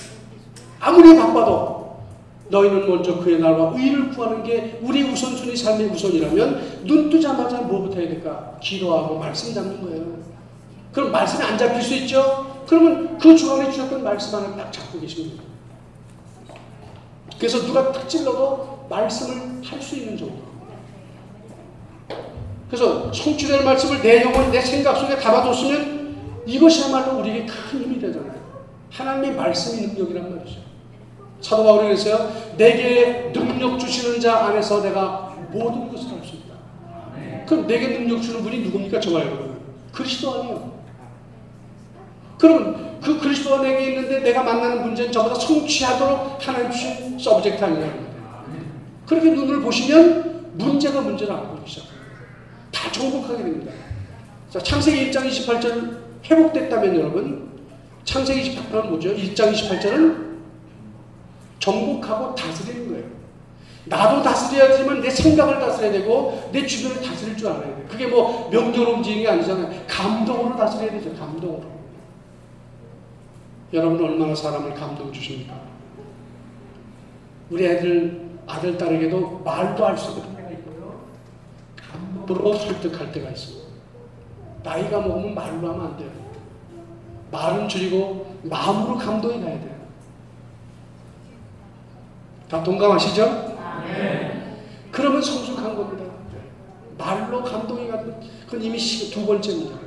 [0.80, 2.00] 아무리 바빠도
[2.48, 8.08] 너희는 먼저 그의 나라와 의를 구하는 게 우리 우선순위 삶의 우선이라면 눈 뜨자마자 뭐부터 해야
[8.08, 8.58] 될까?
[8.60, 10.04] 기도하고 말씀 잡는 거예요.
[10.90, 12.64] 그럼 말씀이 안 잡힐 수 있죠?
[12.66, 15.49] 그러면 그 주간에 주셨던 말씀 하나 딱 잡고 계십니다.
[17.40, 20.50] 그래서 누가 탁 찔러도 말씀을 할 수 있는 정도.
[22.68, 28.38] 그래서 성취될 말씀을 내 영혼, 내 생각 속에 담아뒀으면 이것이야말로 우리에게 큰 힘이 되잖아요.
[28.90, 30.60] 하나님의 말씀이 능력이란 말이죠.
[31.40, 32.30] 사도 바울이 그랬어요.
[32.58, 36.54] 내게 능력 주시는 자 안에서 내가 모든 것을 할 수 있다.
[37.46, 39.00] 그럼 내게 능력 주는 분이 누굽니까?
[39.00, 39.58] 저와 여러분.
[39.92, 40.79] 그리스도 아니에요.
[42.40, 48.10] 그러면 그 그리스도가 내게 있는데 내가 만나는 문제는 저보다 성취하도록 하나님 주신 subject 거예요.
[49.06, 52.00] 그렇게 눈을 보시면 문제가 문제를 안 보기 시작합니다.
[52.72, 53.72] 다 정복하게 됩니다.
[54.48, 57.50] 자, 창세기 1장 28절 회복됐다면 여러분
[58.04, 59.14] 창세기 28절은 뭐죠?
[59.14, 60.30] 1장 28절은
[61.58, 63.04] 정복하고 다스리는 거예요.
[63.84, 67.84] 나도 다스려야 되지만 내 생각을 다스려야 되고 내 주변을 다스릴 줄 알아야 돼요.
[67.88, 69.82] 그게 뭐 명령으로 움직이는 게 아니잖아요.
[69.86, 71.14] 감동으로 다스려야 되죠.
[71.14, 71.79] 감동으로.
[73.72, 75.54] 여러분 얼마나 사람을 감동 주십니까?
[77.50, 80.40] 우리 애들 아들 딸에게도 말도 할 수 없는.
[81.76, 83.68] 감으로 설득할 때가 있습니다.
[84.62, 86.10] 나이가 먹으면 말로 하면 안 돼요.
[87.30, 89.80] 말은 줄이고 마음으로 감동이 가야 돼요.
[92.48, 93.56] 다 동감하시죠?
[94.90, 96.04] 그러면 성숙한 겁니다.
[96.98, 98.14] 말로 감동이 가는
[98.46, 99.78] 그건 이미 두 번째입니다.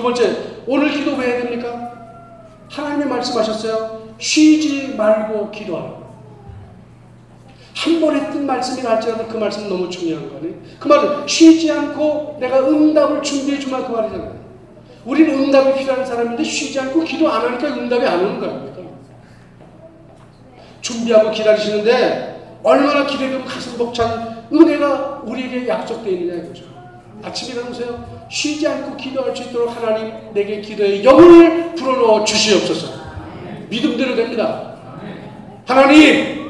[0.00, 0.34] 두 번째,
[0.66, 1.92] 오늘 기도 왜 해야 됩니까?
[2.70, 4.14] 하나님이 말씀하셨어요.
[4.16, 6.00] 쉬지 말고 기도하라.
[7.74, 10.54] 한번 했던 말씀이라 할지라도 그 말씀은 너무 중요한 거니.
[10.78, 14.40] 그 말은 쉬지 않고 내가 응답을 준비해 주마 그 말이잖아요.
[15.04, 18.70] 우리는 응답이 필요한 사람인데 쉬지 않고 기도 안 하니까 응답이 안 오는 거예요.
[20.80, 26.64] 준비하고 기다리시는데 얼마나 기대되고 가슴 벅찬 은혜가 우리에게 약속되어 있느냐 이거죠.
[27.22, 28.19] 아침에 일어나세요.
[28.30, 33.00] 쉬지 않고 기도할 수 있도록 하나님 내게 기도의 영혼을 불어넣어 주시옵소서.
[33.68, 34.76] 믿음대로 됩니다.
[35.66, 36.48] 하나님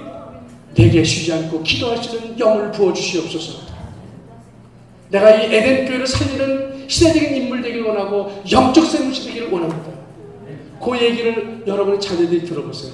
[0.74, 3.70] 내게 쉬지 않고 기도할 수 있는 영을 부어 주시옵소서.
[5.08, 9.90] 내가 이 에덴 교회를 살리는 시대적인 인물 되길 원하고 영적 생물시 되기를 원합니다.
[10.84, 12.92] 그 얘기를 여러분의 자녀들이 들어보세요.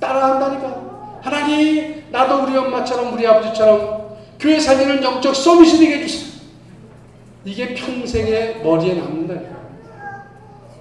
[0.00, 1.20] 따라한다니까.
[1.22, 6.31] 하나님 나도 우리 엄마처럼 우리 아버지처럼 교회 살리는 영적 서밋이 되게 해주세요.
[7.44, 9.62] 이게 평생의 머리에 남는다니까.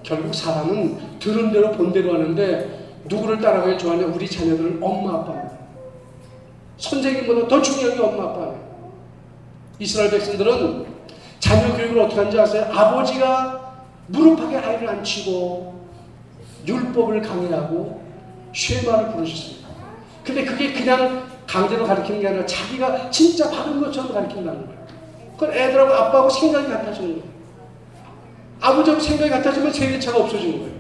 [0.04, 4.08] 결국 사람은 들은 대로 본 대로 하는데 누구를 따라가길 좋아하냐?
[4.08, 5.52] 우리 자녀들은 엄마 아빠입니다.
[6.78, 8.62] 선생님보다 더 중요한 게 엄마 아빠예요.
[9.80, 10.86] 이스라엘 백성들은
[11.40, 12.70] 자녀 교육을 어떻게 하는지 아세요?
[12.72, 13.76] 아버지가
[14.08, 15.82] 무릎팍에 아이를 앉히고
[16.68, 18.02] 율법을 강의하고
[18.54, 19.70] 쉐마를 부르셨습니다.
[20.24, 24.81] 근데 그게 그냥 강제로 가르치는 게 아니라 자기가 진짜 받은 것처럼 가르친다는 거예요.
[25.42, 27.24] 그건 애들하고 아빠하고 생각이 같아지는 거예요.
[28.60, 30.74] 아버지하고 생각이 같아지면 세계차가 없어지는 거예요.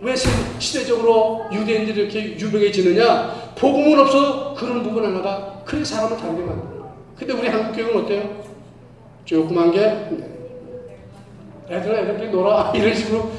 [0.00, 0.16] 왜
[0.58, 3.52] 시대적으로 유대인들이 이렇게 유명해지느냐?
[3.54, 6.92] 복음은 없어 그런 부분 하나가 그 사람을 다르게 만드는 거예요.
[7.16, 8.44] 근데 우리 한국 교육은 어때요?
[9.24, 9.80] 조그만 게
[11.70, 13.30] 애들아 애들끼리 놀아 이런 식으로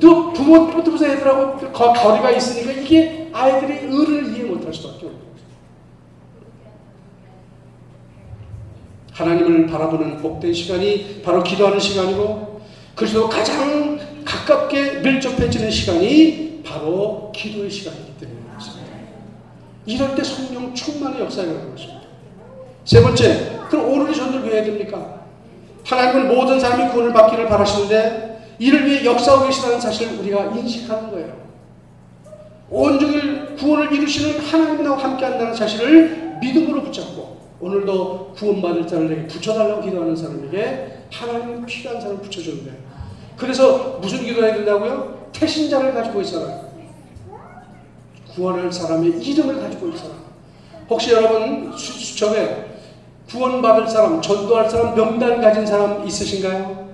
[0.00, 5.28] 또 부모부터 애들하고 거리가 있으니까 이게 아이들이 의를 이해 못할 수밖에 없어요.
[9.18, 12.60] 하나님을 바라보는 복된 시간이 바로 기도하는 시간이고
[12.94, 18.92] 그래서 가장 가깝게 밀접해지는 시간이 바로 기도의 시간이기 때문에 그렇습니다.
[19.86, 22.00] 이럴 때 성령 충만의 역사가 일어나는 것입니다.
[22.84, 25.22] 세 번째, 그럼 오늘의 전도를 왜 해야 됩니까?
[25.84, 31.36] 하나님은 모든 사람이 구원을 받기를 바라시는데 이를 위해 역사하고 계시다는 사실을 우리가 인식하는 거예요.
[32.70, 37.27] 온종일 구원을 이루시는 하나님 나와 함께 한다는 사실을 믿음으로 붙잡고
[37.60, 42.70] 오늘도 구원받을 자를 내게 붙여달라고 기도하는 사람에게 하나님은 필요한 사람을 붙여주는데
[43.36, 45.28] 그래서 무슨 기도해야 된다고요?
[45.32, 46.68] 태신자를 가지고 있어라.
[48.34, 50.14] 구원할 사람의 이름을 가지고 있어라.
[50.88, 52.66] 혹시 여러분 수첩에
[53.28, 56.88] 구원받을 사람, 전도할 사람 명단 가진 사람 있으신가요?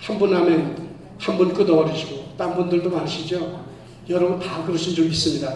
[0.00, 0.76] 한 분 하면
[1.18, 3.60] 한 분 끄덕거리시고 딴 분들도 많으시죠?
[4.08, 5.54] 여러분 다 그러신 줄 믿습니다.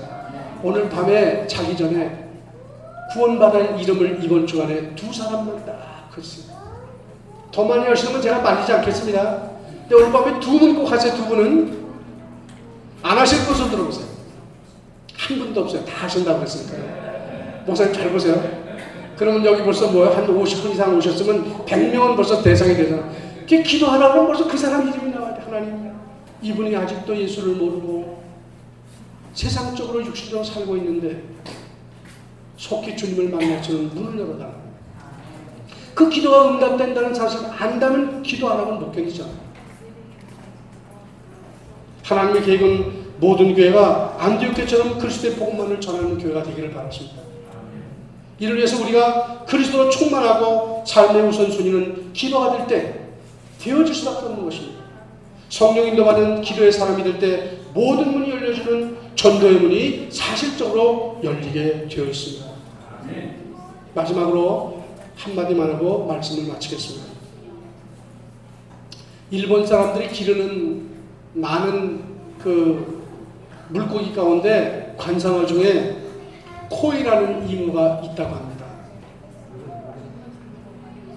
[0.63, 2.26] 오늘 밤에 자기 전에
[3.13, 6.57] 구원받은 이름을 이번 주간에 두 사람만 딱 했어요.
[7.53, 9.51] 더 많이 하시면 제가 말리지 않겠습니다.
[9.89, 11.15] 근데 오늘 밤에 두 분 꼭 하세요.
[11.15, 11.87] 두 분은
[13.03, 14.07] 안 하실 것을 들어보세요.
[15.17, 15.85] 한 분도 없어요.
[15.85, 17.65] 다 하신다고 그랬으니까요.
[17.67, 18.43] 목사님 잘 보세요.
[19.17, 20.17] 그러면 여기 벌써 뭐야?
[20.17, 23.09] 한 50분 이상 오셨으면 100명은 벌써 대상이 되잖아.
[23.49, 25.43] 그 기도하라고 벌써 그 사람 이름이 나와야 돼.
[25.43, 25.87] 하나님.
[26.43, 28.23] 이분이 아직도 예수를 모르고
[29.33, 31.23] 세상적으로 육신적으로 살고 있는데
[32.57, 34.55] 속히 주님을 만나주는 문을 열어달라.
[35.95, 39.47] 그 기도가 응답된다는 사실을 안다면 기도 안 하면 못 견디잖아요.
[42.03, 47.23] 하나님의 계획은 모든 교회가 안디옥 교처럼 그리스도의 복음만을 전하는 교회가 되기를 바랍니다.
[48.39, 53.01] 이를 위해서 우리가 그리스도로 충만하고 삶의 우선순위는 기도가 될 때
[53.59, 54.85] 되어질 수밖에 없는 것입니다.
[55.49, 62.47] 성령 인도받은 기도의 사람이 될 때 모든 문이 열려주는 전도의 문이 사실적으로 열리게 되어 있습니다.
[63.95, 64.85] 마지막으로
[65.17, 67.07] 한마디만 하고 말씀을 마치겠습니다.
[69.31, 70.89] 일본 사람들이 기르는
[71.33, 72.05] 많은
[72.39, 73.05] 그
[73.71, 75.97] 물고기 가운데 관상어 중에
[76.71, 78.67] 코이라는 이모가 있다고 합니다.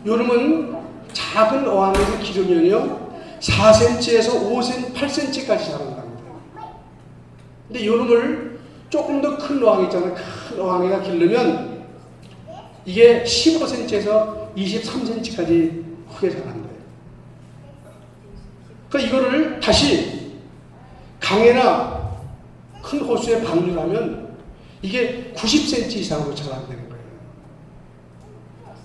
[0.05, 0.77] 요놈은
[1.11, 3.09] 작은 어항에서 기르면요
[3.39, 5.98] 4cm에서 5cm, 8cm까지 자란답니다.
[7.69, 8.59] 근데 요놈을
[8.89, 10.15] 조금 더 큰 어항 있잖아요.
[10.15, 11.85] 큰 어항에다 기르면
[12.85, 15.83] 이게 15cm에서 23cm까지
[16.15, 16.69] 크게 자란대요.
[18.89, 20.39] 그러니까 이거를 다시
[21.19, 22.17] 강에나
[22.81, 24.29] 큰 호수에 방류하면
[24.81, 27.03] 이게 90cm 이상으로 자란다는 거예요.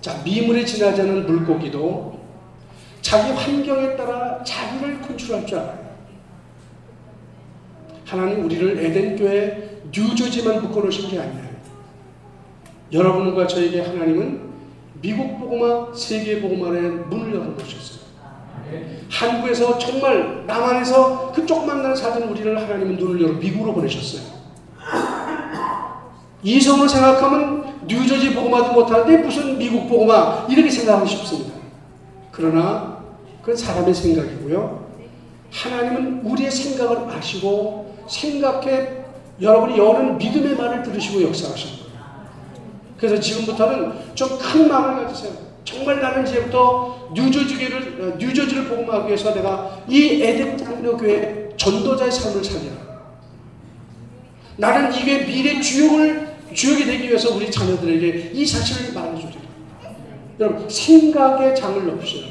[0.03, 2.21] 자, 미물에 지나지 않은 물고기도
[3.01, 5.94] 자기 환경에 따라 자기를 컨트롤할 줄 알아요.
[8.05, 11.55] 하나님 우리를 에덴교회 뉴저지만 묶어놓으신 게 아니에요.
[12.93, 14.41] 여러분과 저에게 하나님은
[15.01, 18.05] 미국 보고마, 세계 보고마의 문을 열어놓으셨어요.
[19.11, 24.35] 한국에서 정말 남한에서 그 조그만 사는 우리를 하나님은 눈을 열어 미국으로 보내셨어요.
[26.43, 31.55] 이성으로 생각하면 뉴저지 보고마도 못하는데 무슨 미국 보고마 이렇게 생각하고 싶습니다.
[32.31, 32.99] 그러나
[33.41, 34.85] 그건 사람의 생각이고요.
[35.51, 39.05] 하나님은 우리의 생각을 아시고 생각해
[39.41, 41.85] 여러분이 여는 믿음의 말을 들으시고 역사하시는 거예요.
[42.97, 45.33] 그래서 지금부터는 좀 큰 마음을 가지세요.
[45.65, 52.45] 정말 나는 이제부터 뉴저지를 어, 뉴저지를 복음하기 위해서 내가 이 에덴 장로 교회 전도자의 삶을
[52.45, 52.75] 살리라.
[54.57, 59.41] 나는 이게 미래 주역을 주역이 되기 위해서 우리 자녀들에게 이 사실을 말해주리라.
[60.39, 62.29] 여러분 생각의 장을 넣으시라.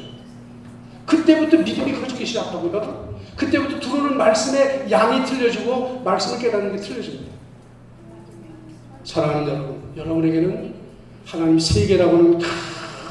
[1.06, 3.13] 그때부터 믿음이 커지기 시작하고요.
[3.36, 7.32] 그때부터 들어오는 말씀의 양이 틀려지고 말씀을 깨닫는 게 틀려집니다.
[9.02, 10.74] 사랑하는 여러분, 여러분에게는
[11.26, 12.38] 하나님 세계라고는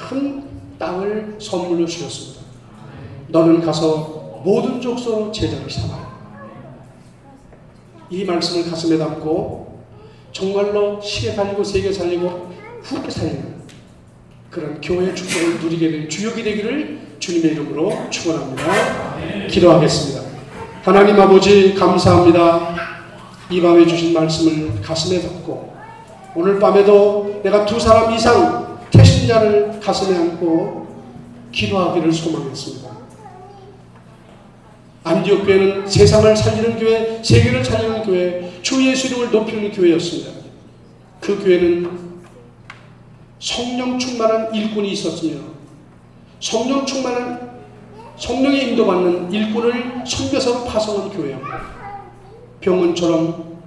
[0.10, 0.44] 큰
[0.80, 2.41] 땅을 선물로 주셨습니다.
[3.28, 6.14] 너는 가서 모든 족속 제자를 삼아.
[8.10, 9.84] 이 말씀을 가슴에 담고
[10.32, 13.54] 정말로 시계 살리고 세계 살리고 후계 살리는
[14.50, 19.16] 그런 교회의 축복을 누리게 될 주역이 되기를 주님의 이름으로 축원합니다.
[19.50, 20.24] 기도하겠습니다.
[20.84, 22.76] 하나님 아버지 감사합니다.
[23.50, 25.74] 이 밤에 주신 말씀을 가슴에 담고
[26.36, 30.86] 오늘 밤에도 내가 두 사람 이상 태신자를 가슴에 안고
[31.54, 32.90] 기도하기를 소망했습니다.
[35.06, 40.32] 안디옥 교회는 세상을 살리는 교회, 세계를 살리는 교회, 주 예수 이름을 높이는 교회였습니다.
[41.22, 41.90] 그 교회는
[43.40, 45.52] 성령 충만한 일꾼이 있었으며
[46.44, 47.53] 성령 충만한
[48.18, 51.45] 성령의 인도받는 일꾼을 섬겨서 파송한 교회였고
[52.60, 53.60] 병원처럼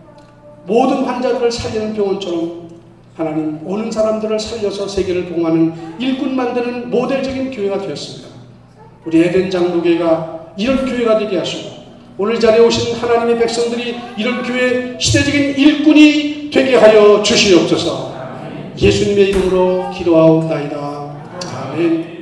[0.67, 2.69] 모든 환자들을 살리는 병원처럼
[3.17, 8.29] 하나님 오는 사람들을 살려서 세계를 봉하는 일꾼 만드는 모델적인 교회가 되었습니다.
[9.07, 11.77] 우리 에덴 장로교회가 이런 교회가 되게 하시고
[12.19, 18.15] 오늘 자리에 오신 하나님의 백성들이 이런 교회 시대적인 일꾼이 되게 하여 주시옵소서.
[18.79, 21.17] 예수님의 이름으로 기도하옵나이다.
[21.73, 22.16] 아멘.